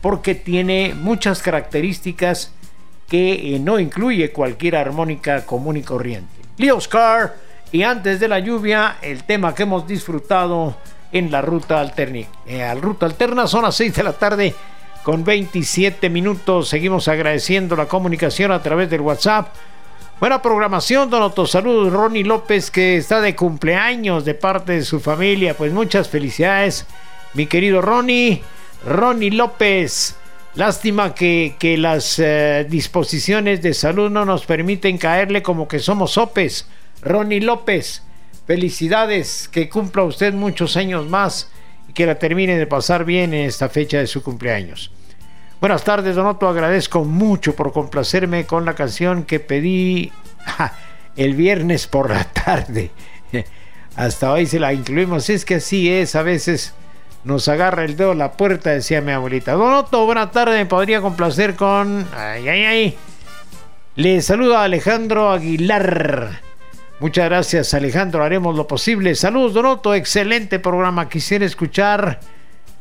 [0.00, 2.52] porque tiene muchas características
[3.08, 6.32] que eh, no incluye cualquier armónica común y corriente.
[6.58, 7.34] Lee Oscar
[7.70, 10.76] y antes de la lluvia el tema que hemos disfrutado
[11.10, 12.26] en la ruta alterna.
[12.46, 14.54] Eh, ruta alterna son las 6 de la tarde
[15.02, 16.68] con 27 minutos.
[16.68, 19.48] Seguimos agradeciendo la comunicación a través del WhatsApp.
[20.20, 21.46] Buena programación, don Otto.
[21.46, 25.56] Saludos, Ronnie López, que está de cumpleaños de parte de su familia.
[25.56, 26.86] Pues muchas felicidades,
[27.34, 28.42] mi querido Ronnie.
[28.86, 30.16] Ronnie López.
[30.54, 36.12] Lástima que, que las eh, disposiciones de salud no nos permiten caerle como que somos
[36.12, 36.66] sopes.
[37.00, 38.02] Ronnie López,
[38.46, 41.50] felicidades, que cumpla usted muchos años más
[41.94, 44.90] que la termine de pasar bien en esta fecha de su cumpleaños.
[45.60, 46.48] Buenas tardes, Donoto.
[46.48, 50.10] Agradezco mucho por complacerme con la canción que pedí
[51.16, 52.90] el viernes por la tarde.
[53.96, 55.30] Hasta hoy se la incluimos.
[55.30, 56.74] Es que así es, a veces
[57.24, 59.52] nos agarra el dedo la puerta, decía mi abuelita.
[59.52, 60.56] Donoto, buena tarde.
[60.56, 62.08] Me podría complacer con.
[62.12, 62.98] Ay, ay, ay.
[63.94, 66.40] Le saluda Alejandro Aguilar.
[67.02, 68.22] Muchas gracias, Alejandro.
[68.22, 69.16] Haremos lo posible.
[69.16, 69.92] Saludos, Donoto.
[69.92, 71.08] Excelente programa.
[71.08, 72.20] Quisiera escuchar.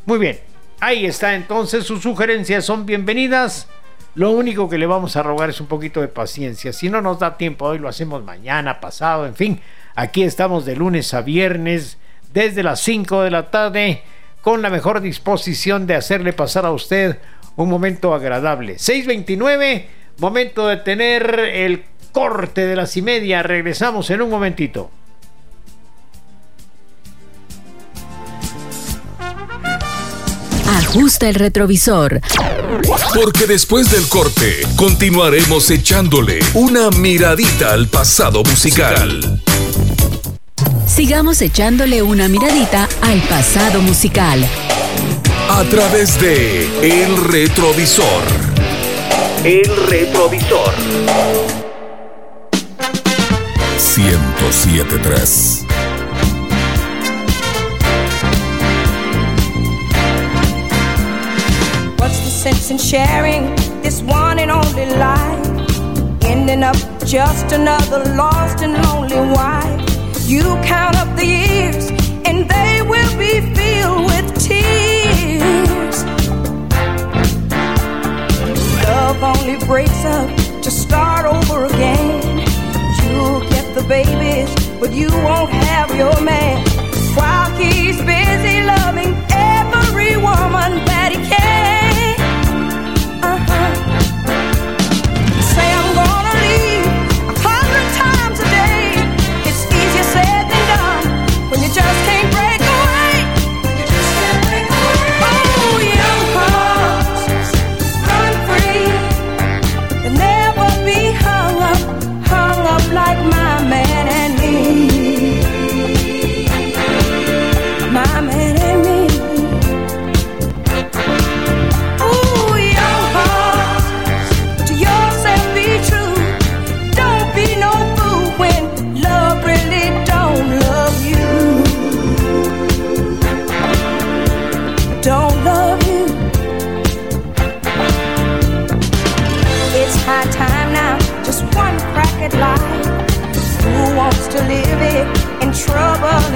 [0.06, 0.39] Muy bien.
[0.80, 3.68] Ahí está entonces, sus sugerencias son bienvenidas.
[4.14, 6.72] Lo único que le vamos a rogar es un poquito de paciencia.
[6.72, 9.60] Si no nos da tiempo hoy, lo hacemos mañana, pasado, en fin.
[9.95, 11.98] Aquí estamos de lunes a viernes,
[12.31, 14.03] desde las 5 de la tarde,
[14.43, 17.18] con la mejor disposición de hacerle pasar a usted
[17.56, 18.77] un momento agradable.
[18.77, 19.88] 629,
[20.22, 23.43] momento de tener el corte de las y media.
[23.43, 24.91] Regresamos en un momentito.
[30.68, 32.22] Ajusta el retrovisor.
[33.15, 39.41] Porque después del corte continuaremos echándole una miradita al pasado musical.
[40.85, 44.45] Sigamos echándole una miradita al pasado musical.
[45.49, 48.40] A través de El Retrovisor.
[49.43, 50.72] El Retrovisor.
[53.80, 55.65] 1073.
[61.97, 65.47] What's the sense in sharing this one and only life?
[66.23, 69.81] Ending up just another lost and lonely wife.
[70.27, 71.89] You count up the years,
[72.26, 74.10] and they will be filled
[79.11, 80.29] Love only breaks up
[80.61, 82.38] to start over again.
[83.03, 86.65] You'll get the babies, but you won't have your man.
[87.13, 90.85] While he's busy loving every woman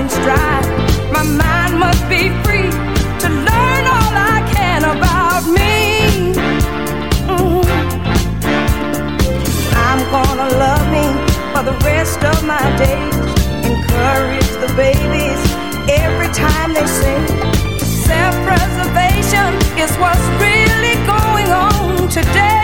[0.08, 2.70] My mind must be free
[3.22, 6.34] to learn all I can about me.
[7.28, 7.66] Mhm.
[9.88, 11.06] I'm gonna love me
[11.54, 13.16] for the rest of my days.
[13.72, 15.42] Encourage the babies
[15.90, 16.86] every time they.
[18.06, 19.50] Self preservation
[19.84, 22.55] is what's really going on today.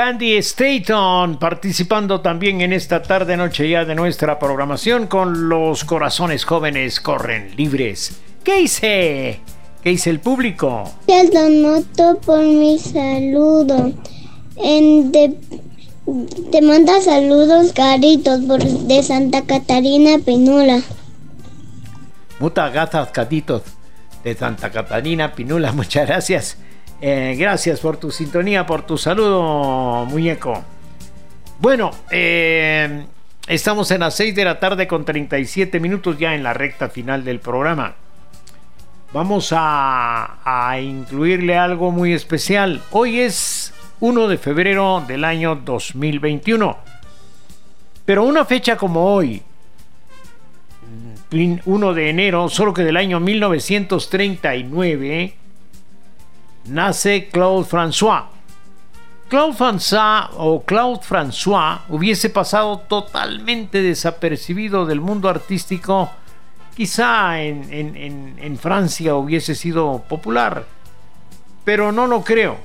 [0.00, 6.46] Candy Staton participando también en esta tarde noche ya de nuestra programación con los corazones
[6.46, 8.18] jóvenes corren libres.
[8.42, 9.40] ¿Qué dice?
[9.82, 10.90] ¿Qué dice el público?
[11.04, 13.92] Te lo noto por mi saludo.
[14.56, 15.34] En de-
[16.50, 20.80] te manda saludos caritos por, de Santa Catarina Pinula.
[22.38, 23.64] Muchas gracias, Catitos,
[24.24, 25.72] de Santa Catarina Pinula.
[25.74, 26.56] Muchas gracias.
[27.02, 30.62] Eh, gracias por tu sintonía, por tu saludo, muñeco.
[31.58, 33.06] Bueno, eh,
[33.46, 37.24] estamos en las 6 de la tarde con 37 minutos ya en la recta final
[37.24, 37.94] del programa.
[39.14, 42.82] Vamos a, a incluirle algo muy especial.
[42.90, 46.76] Hoy es 1 de febrero del año 2021.
[48.04, 49.42] Pero una fecha como hoy,
[51.64, 55.36] 1 de enero, solo que del año 1939,
[56.66, 58.24] nace Claude François.
[59.28, 66.10] Claude François o Claude François hubiese pasado totalmente desapercibido del mundo artístico,
[66.74, 70.64] quizá en, en- Francia hubiese sido popular,
[71.64, 72.56] pero no lo creo.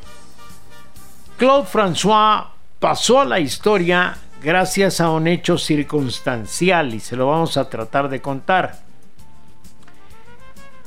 [1.37, 2.47] Claude François
[2.79, 8.09] pasó a la historia gracias a un hecho circunstancial y se lo vamos a tratar
[8.09, 8.84] de contar.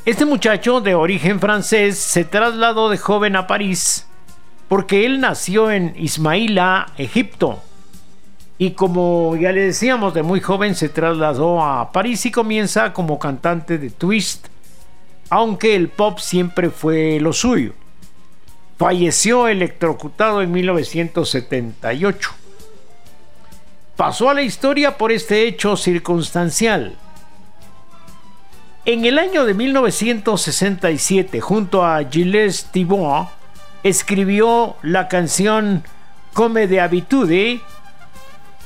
[0.09, 4.07] Este muchacho de origen francés se trasladó de joven a París
[4.67, 7.63] porque él nació en Ismaila, Egipto.
[8.57, 13.19] Y como ya le decíamos, de muy joven se trasladó a París y comienza como
[13.19, 14.47] cantante de twist,
[15.29, 17.75] aunque el pop siempre fue lo suyo.
[18.79, 22.31] Falleció electrocutado en 1978.
[23.95, 26.97] Pasó a la historia por este hecho circunstancial.
[28.91, 33.29] En el año de 1967, junto a Gilles Thibon,
[33.83, 35.85] escribió la canción
[36.33, 37.61] Come de Habitude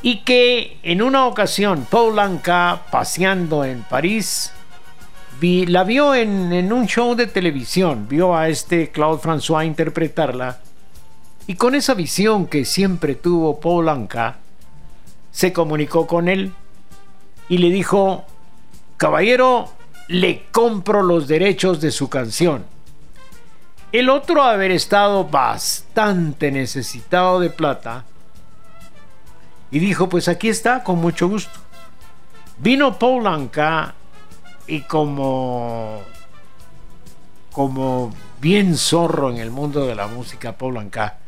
[0.01, 4.53] y que en una ocasión Paul Anka, paseando en París,
[5.41, 10.61] la vio en un show de televisión, vio a este Claude François interpretarla
[11.49, 14.37] y con esa visión que siempre tuvo Paul Anka,
[15.33, 16.53] se comunicó con él
[17.49, 18.25] y le dijo,
[18.99, 19.82] caballero,
[20.13, 22.65] le compro los derechos de su canción.
[23.93, 28.05] El otro haber estado bastante necesitado de plata,
[29.71, 31.59] y dijo, pues aquí está, con mucho gusto.
[32.59, 33.95] Vino Paul Anka
[34.67, 36.03] y como
[37.51, 41.19] como bien zorro en el mundo de la música Paul Anka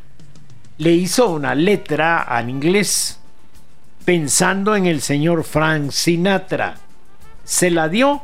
[0.78, 3.18] le hizo una letra en inglés
[4.04, 6.76] pensando en el señor Frank Sinatra.
[7.44, 8.22] Se la dio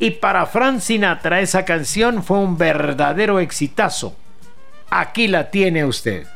[0.00, 4.14] y para Frank Sinatra esa canción fue un verdadero exitazo.
[4.90, 6.26] Aquí la tiene usted.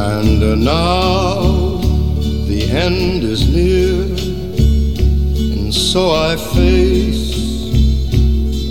[0.00, 1.80] And now
[2.46, 4.04] the end is near,
[5.52, 7.34] and so I face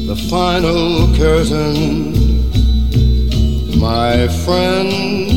[0.08, 2.16] the final curtain.
[3.78, 5.37] My friend,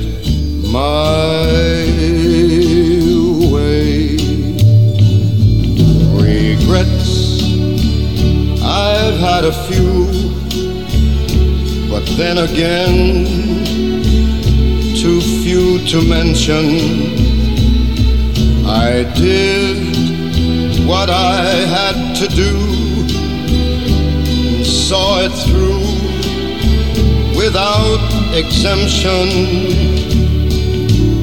[0.71, 1.43] my
[3.51, 4.15] way.
[6.15, 7.43] Regrets,
[8.63, 10.05] I've had a few,
[11.89, 13.25] but then again,
[14.95, 16.65] too few to mention.
[18.65, 21.43] I did what I
[21.75, 22.71] had to do
[24.63, 25.79] saw it through
[27.35, 28.01] without
[28.33, 30.00] exemption.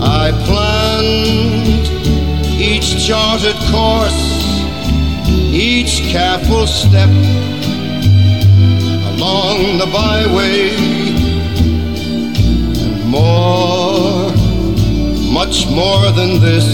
[0.01, 1.89] I planned
[2.61, 4.20] each charted course,
[5.53, 7.09] each careful step
[9.12, 10.70] along the byway,
[12.85, 14.31] and more,
[15.33, 16.66] much more than this.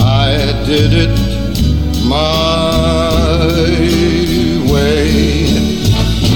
[0.00, 1.18] I did it
[2.06, 3.48] my
[4.72, 5.10] way.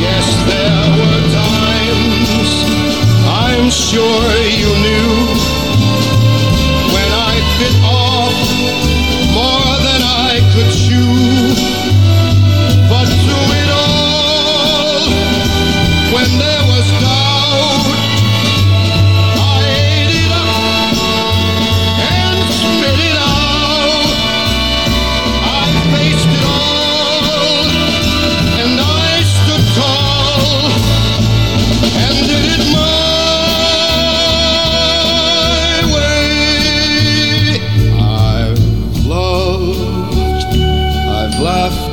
[0.02, 2.51] Yes, there were times
[3.28, 5.59] I'm sure you knew
[16.12, 16.59] when there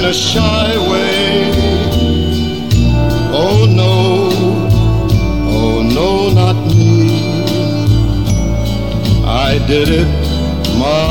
[0.00, 1.52] in a shy way.
[3.42, 4.30] Oh no,
[5.56, 7.10] oh no, not me.
[9.26, 10.10] I did it
[10.78, 11.09] my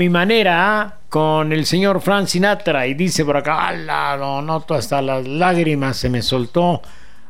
[0.00, 5.02] Mi Manera con el señor Frank Sinatra y dice por acá, ala, lo noto hasta
[5.02, 6.80] las lágrimas se me soltó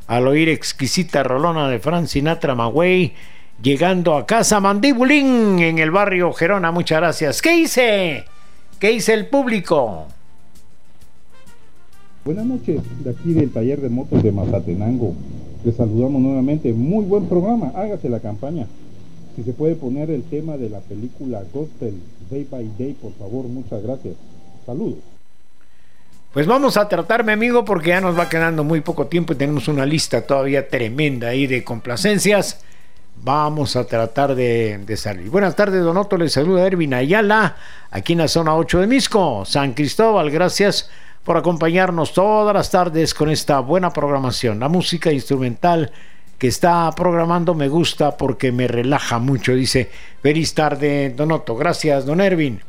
[0.06, 3.12] al oír exquisita rolona de Frank Sinatra Way
[3.60, 7.42] llegando a casa Mandibulín en el barrio Gerona, muchas gracias.
[7.42, 8.24] ¿Qué hice?
[8.78, 10.06] ¿Qué hice el público?
[12.24, 15.14] Buenas noches, de aquí del taller de motos de Mazatenango.
[15.64, 16.72] Les saludamos nuevamente.
[16.72, 18.68] Muy buen programa, hágase la campaña.
[19.40, 21.94] Si se puede poner el tema de la película Gospel
[22.30, 24.14] Day by Day, por favor, muchas gracias.
[24.66, 24.98] Saludos.
[26.34, 29.36] Pues vamos a tratar, mi amigo, porque ya nos va quedando muy poco tiempo y
[29.36, 32.60] tenemos una lista todavía tremenda ahí de complacencias.
[33.24, 35.30] Vamos a tratar de, de salir.
[35.30, 36.18] Buenas tardes, Donoto.
[36.18, 37.56] Les saluda Ervin Ayala,
[37.90, 40.30] aquí en la zona 8 de Misco, San Cristóbal.
[40.30, 40.90] Gracias
[41.24, 44.60] por acompañarnos todas las tardes con esta buena programación.
[44.60, 45.92] La música instrumental
[46.40, 49.90] que está programando me gusta porque me relaja mucho, dice.
[50.22, 51.54] Feliz tarde, Donoto.
[51.54, 52.62] Gracias, don Ervin.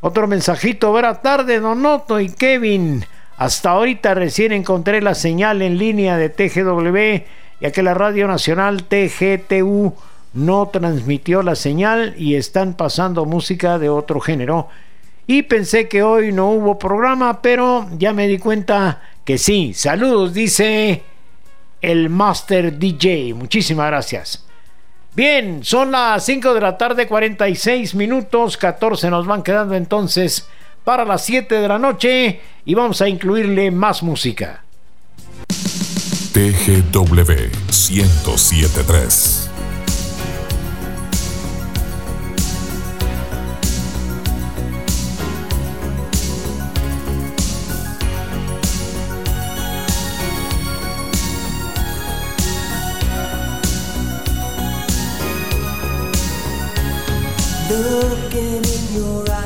[0.00, 3.04] Otro mensajito, buena tarde, Donoto y Kevin.
[3.36, 7.24] Hasta ahorita recién encontré la señal en línea de TGW,
[7.60, 9.94] ya que la Radio Nacional TGTU
[10.34, 14.68] no transmitió la señal y están pasando música de otro género.
[15.26, 19.74] Y pensé que hoy no hubo programa, pero ya me di cuenta que sí.
[19.74, 21.02] Saludos, dice
[21.80, 23.34] el Master DJ.
[23.34, 24.44] Muchísimas gracias.
[25.14, 30.48] Bien, son las 5 de la tarde, 46 minutos, 14 nos van quedando entonces
[30.84, 34.62] para las 7 de la noche y vamos a incluirle más música.
[36.32, 37.50] TGW
[37.90, 39.47] 1073.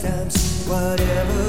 [0.00, 1.39] times, whatever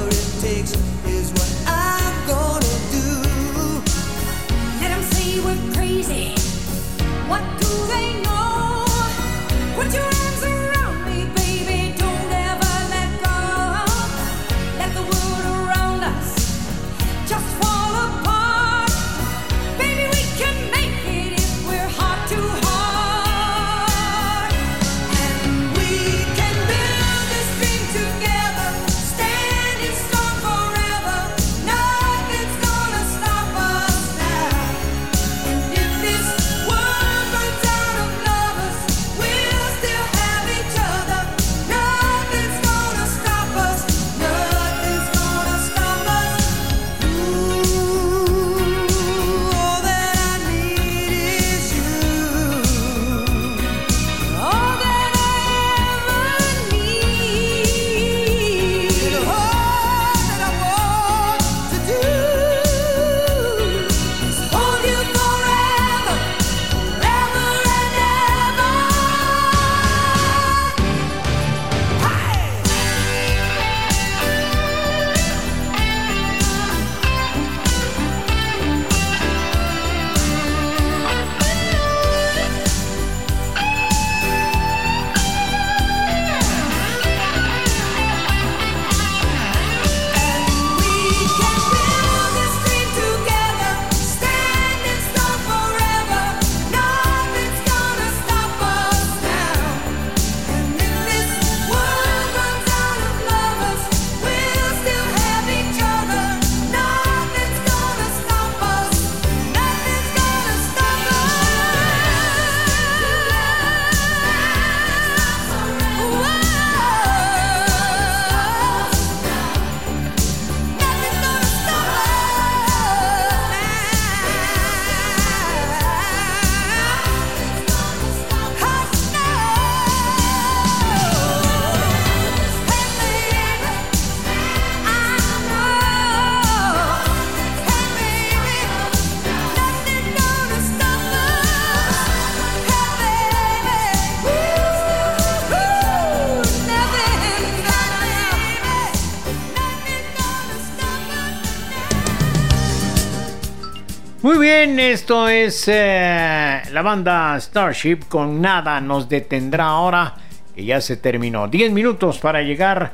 [154.92, 160.16] esto es eh, la banda Starship con Nada nos detendrá ahora,
[160.54, 161.48] que ya se terminó.
[161.48, 162.92] 10 minutos para llegar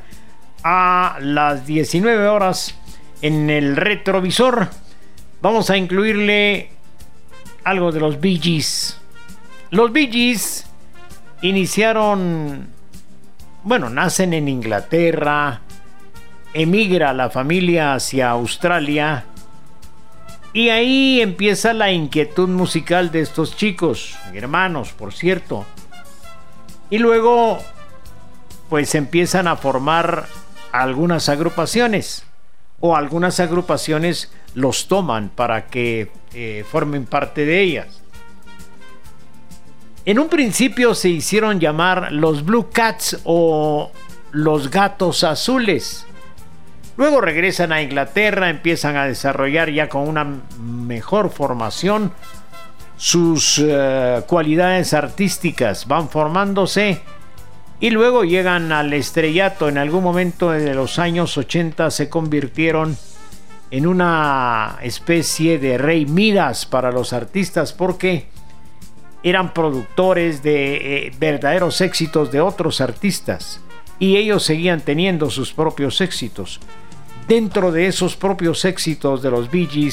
[0.62, 2.76] a las 19 horas
[3.20, 4.68] en el retrovisor.
[5.42, 6.70] Vamos a incluirle
[7.64, 9.00] algo de los Bee Gees.
[9.70, 10.70] Los Bee Gees
[11.42, 12.68] iniciaron,
[13.64, 15.62] bueno, nacen en Inglaterra,
[16.54, 19.24] emigra la familia hacia Australia
[20.58, 25.64] y ahí empieza la inquietud musical de estos chicos, hermanos, por cierto.
[26.90, 27.60] Y luego,
[28.68, 30.26] pues empiezan a formar
[30.72, 32.24] algunas agrupaciones.
[32.80, 38.02] O algunas agrupaciones los toman para que eh, formen parte de ellas.
[40.04, 43.92] En un principio se hicieron llamar los Blue Cats o
[44.32, 46.04] los Gatos Azules.
[46.98, 50.26] Luego regresan a Inglaterra, empiezan a desarrollar ya con una
[50.58, 52.10] mejor formación
[52.96, 57.00] sus eh, cualidades artísticas, van formándose
[57.78, 59.68] y luego llegan al estrellato.
[59.68, 62.96] En algún momento de los años 80 se convirtieron
[63.70, 68.26] en una especie de rey Midas para los artistas porque
[69.22, 73.60] eran productores de eh, verdaderos éxitos de otros artistas
[74.00, 76.60] y ellos seguían teniendo sus propios éxitos.
[77.28, 79.92] Dentro de esos propios éxitos de los Bee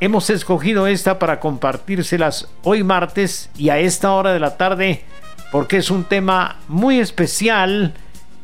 [0.00, 5.04] hemos escogido esta para compartírselas hoy martes y a esta hora de la tarde
[5.50, 7.94] porque es un tema muy especial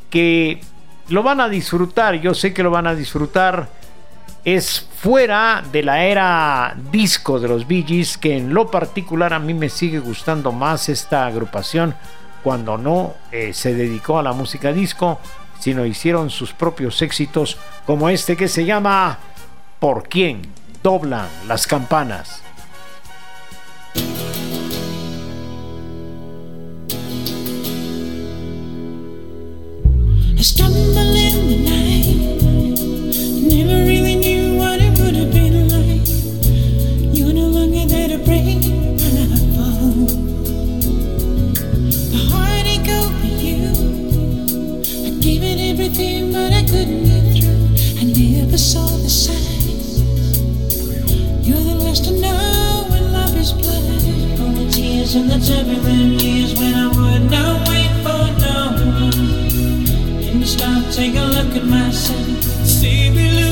[0.08, 0.62] que
[1.10, 3.68] lo van a disfrutar, yo sé que lo van a disfrutar.
[4.46, 7.84] Es fuera de la era disco de los Bee
[8.18, 11.94] que en lo particular a mí me sigue gustando más esta agrupación
[12.42, 15.20] cuando no eh, se dedicó a la música disco,
[15.60, 17.56] sino hicieron sus propios éxitos
[17.86, 19.18] como este que se llama
[19.78, 20.42] ¿Por quién
[20.82, 22.42] doblan las campanas?
[45.22, 48.00] Everything, but I couldn't get through.
[48.00, 50.00] I never saw the signs.
[51.46, 54.40] You're the last to know when love is blind.
[54.40, 59.14] All the tears and the turbulent years when I would not wait for no one.
[60.26, 62.42] And stop, take a look at myself.
[62.64, 63.49] See me losing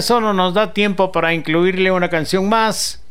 [0.00, 3.02] Solo nos da tiempo para incluirle una canción más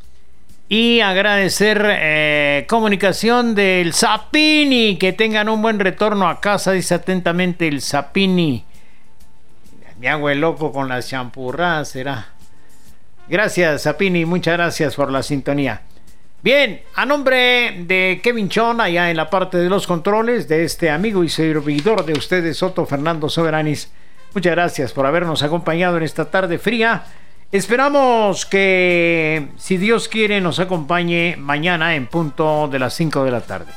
[0.67, 4.97] y agradecer eh, comunicación del Zapini.
[4.97, 8.65] Que tengan un buen retorno a casa, dice atentamente el Zapini.
[9.99, 12.27] Me hago el loco con las champurradas, será.
[13.27, 15.81] Gracias, Zapini, muchas gracias por la sintonía.
[16.43, 20.91] Bien, a nombre de Kevin Chon, allá en la parte de los controles, de este
[20.91, 23.91] amigo y servidor de ustedes, Soto Fernando Soberanis,
[24.35, 27.05] muchas gracias por habernos acompañado en esta tarde fría.
[27.53, 33.39] Esperamos que, si Dios quiere, nos acompañe mañana en punto de las 5 de la
[33.39, 33.71] tarde.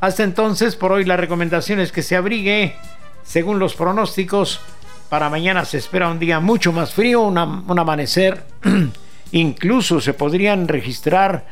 [0.00, 2.76] Hasta entonces, por hoy la recomendación es que se abrigue,
[3.24, 4.60] según los pronósticos.
[5.08, 7.36] Para mañana se espera un día mucho más frío, un
[7.78, 8.44] amanecer.
[9.32, 11.46] Incluso se podrían registrar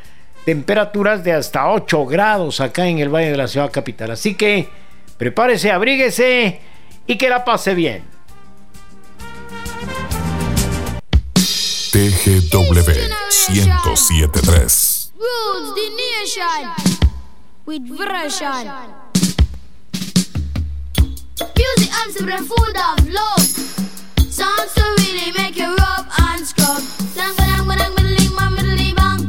[0.45, 4.11] temperaturas de hasta 8 grados acá en el Valle de la Ciudad Capital.
[4.11, 4.69] Así que
[5.17, 6.61] prepárese, abríguese
[7.05, 8.14] y que la pase bien.
[11.95, 12.75] TGW
[13.55, 15.15] 1073.
[15.15, 16.67] Rules the nation
[17.65, 18.67] with version.
[21.55, 23.47] Music and the food of love.
[24.27, 26.83] Songs to really make you rub and scrub.
[27.15, 29.19] Dang, dang, dang, biddly, bang, biddly, bang.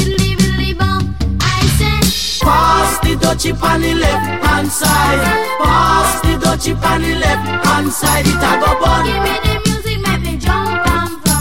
[0.00, 1.04] Biddly, bang.
[1.38, 2.00] I say,
[2.40, 5.20] Pass the dutchie on the left hand side.
[5.60, 8.26] Pass the dutchie on the left hand side.
[8.26, 9.04] It a go bun.
[9.04, 9.65] give me the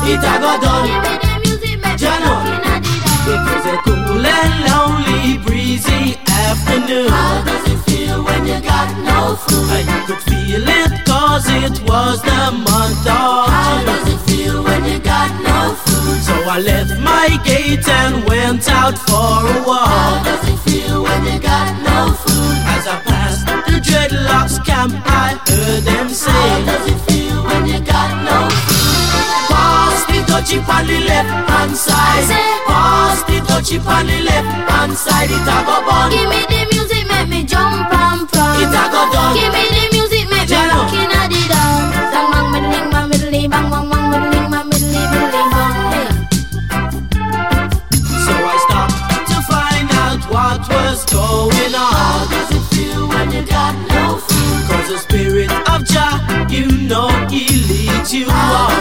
[0.07, 0.85] It a go done.
[0.85, 2.33] Give me the music, make me Jano.
[2.37, 3.25] looking at the dance.
[3.25, 7.09] It was a cool and lonely, breezy afternoon.
[7.09, 9.65] How does it feel when you got no food?
[9.75, 14.63] And you could feel it cause it was the month of How does it feel
[14.63, 16.21] when you got no food?
[16.21, 19.89] So I left my gate and went out for a walk.
[19.89, 22.57] How does it feel when you got no food?
[22.77, 27.04] As I passed the dreadlocks camp, I heard them say,
[30.45, 32.29] Pass on the left hand side.
[32.67, 35.31] Pass the dutchie on the left hand side.
[35.31, 36.11] It a go bun.
[36.11, 38.61] Give me the music, make me jump and prance.
[38.61, 39.33] It a go done.
[39.33, 40.85] Give me the music, make me Jano.
[40.85, 41.97] looking at the dance.
[42.13, 45.73] Bang, bang, biddly, bang, biddly, bang, bang, bang, biddly, bang, biddly, biddly, bang.
[45.93, 46.09] Hey.
[48.21, 49.01] So I stopped
[49.33, 51.89] to find out what was going on.
[51.89, 54.61] How does it feel when you got no food?
[54.69, 56.21] Cause the spirit of Jah,
[56.53, 58.74] you know he leads you on.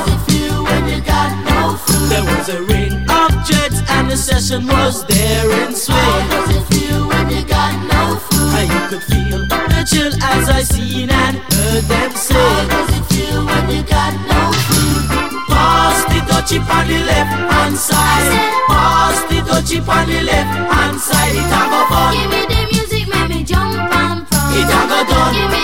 [2.14, 5.98] There was a ring of jets and the session was there in swing.
[5.98, 8.54] How does it feel when you got no food?
[8.54, 12.34] And you could feel the chill as I seen and heard them say.
[12.38, 15.10] How does it feel when you got no food?
[15.50, 18.30] Pass the dutchie on the left hand side.
[18.68, 21.34] Pass the dutchie on the left hand side.
[21.34, 22.14] It a go fun.
[22.14, 24.54] Give me the music, make me jump and prance.
[24.54, 25.34] It a go done.
[25.34, 25.63] Give me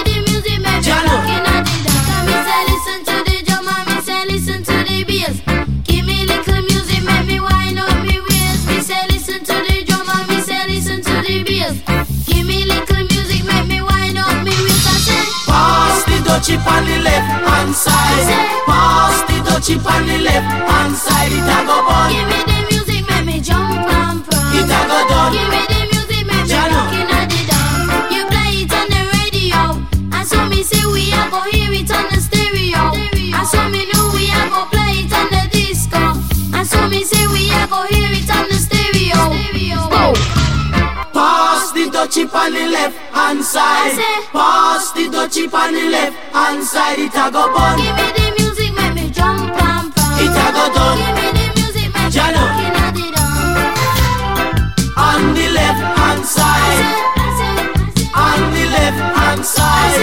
[16.41, 18.65] Dutchie on the left hand side.
[18.65, 19.35] Pass the
[19.87, 21.33] on the left hand side.
[21.33, 22.11] It a go bun.
[22.11, 24.57] Give me the music, make me jump and prance.
[24.57, 25.60] It a go done.
[42.31, 43.99] The dutchie on the left hand side.
[44.33, 46.99] Pass the dutchie on the left hand side.
[46.99, 47.79] It a go bun.
[47.79, 50.21] Give me the music, make me jump and prance.
[50.21, 50.99] It a go done.
[50.99, 52.43] Give me the music, make me Jano.
[52.47, 53.11] looking at the.
[54.97, 57.11] On the left hand side.
[58.15, 60.01] On the left hand side.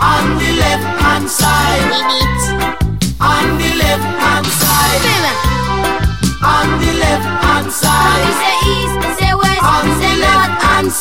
[0.00, 1.58] On the left hand side.
[1.58, 2.23] On the left hand side.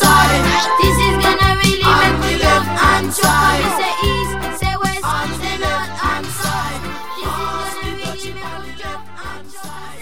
[0.01, 0.79] North and south.
[0.81, 3.55] This is gonna really make me love and try.
[3.77, 5.01] Say east, say west,
[5.39, 6.81] say north and south.
[7.15, 9.97] This is gonna really make me love and try.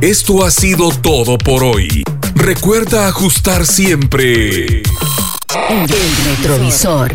[0.00, 2.04] Esto ha sido todo por hoy.
[2.34, 4.82] Recuerda ajustar siempre.
[5.68, 7.12] El, el retrovisor.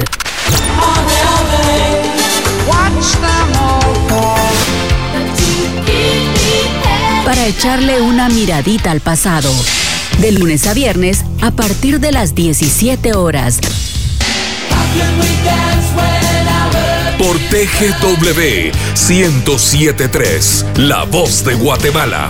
[7.26, 9.52] Para echarle una miradita al pasado.
[10.22, 13.60] De lunes a viernes a partir de las 17 horas.
[17.18, 22.30] Por TGW 1073, La Voz de Guatemala.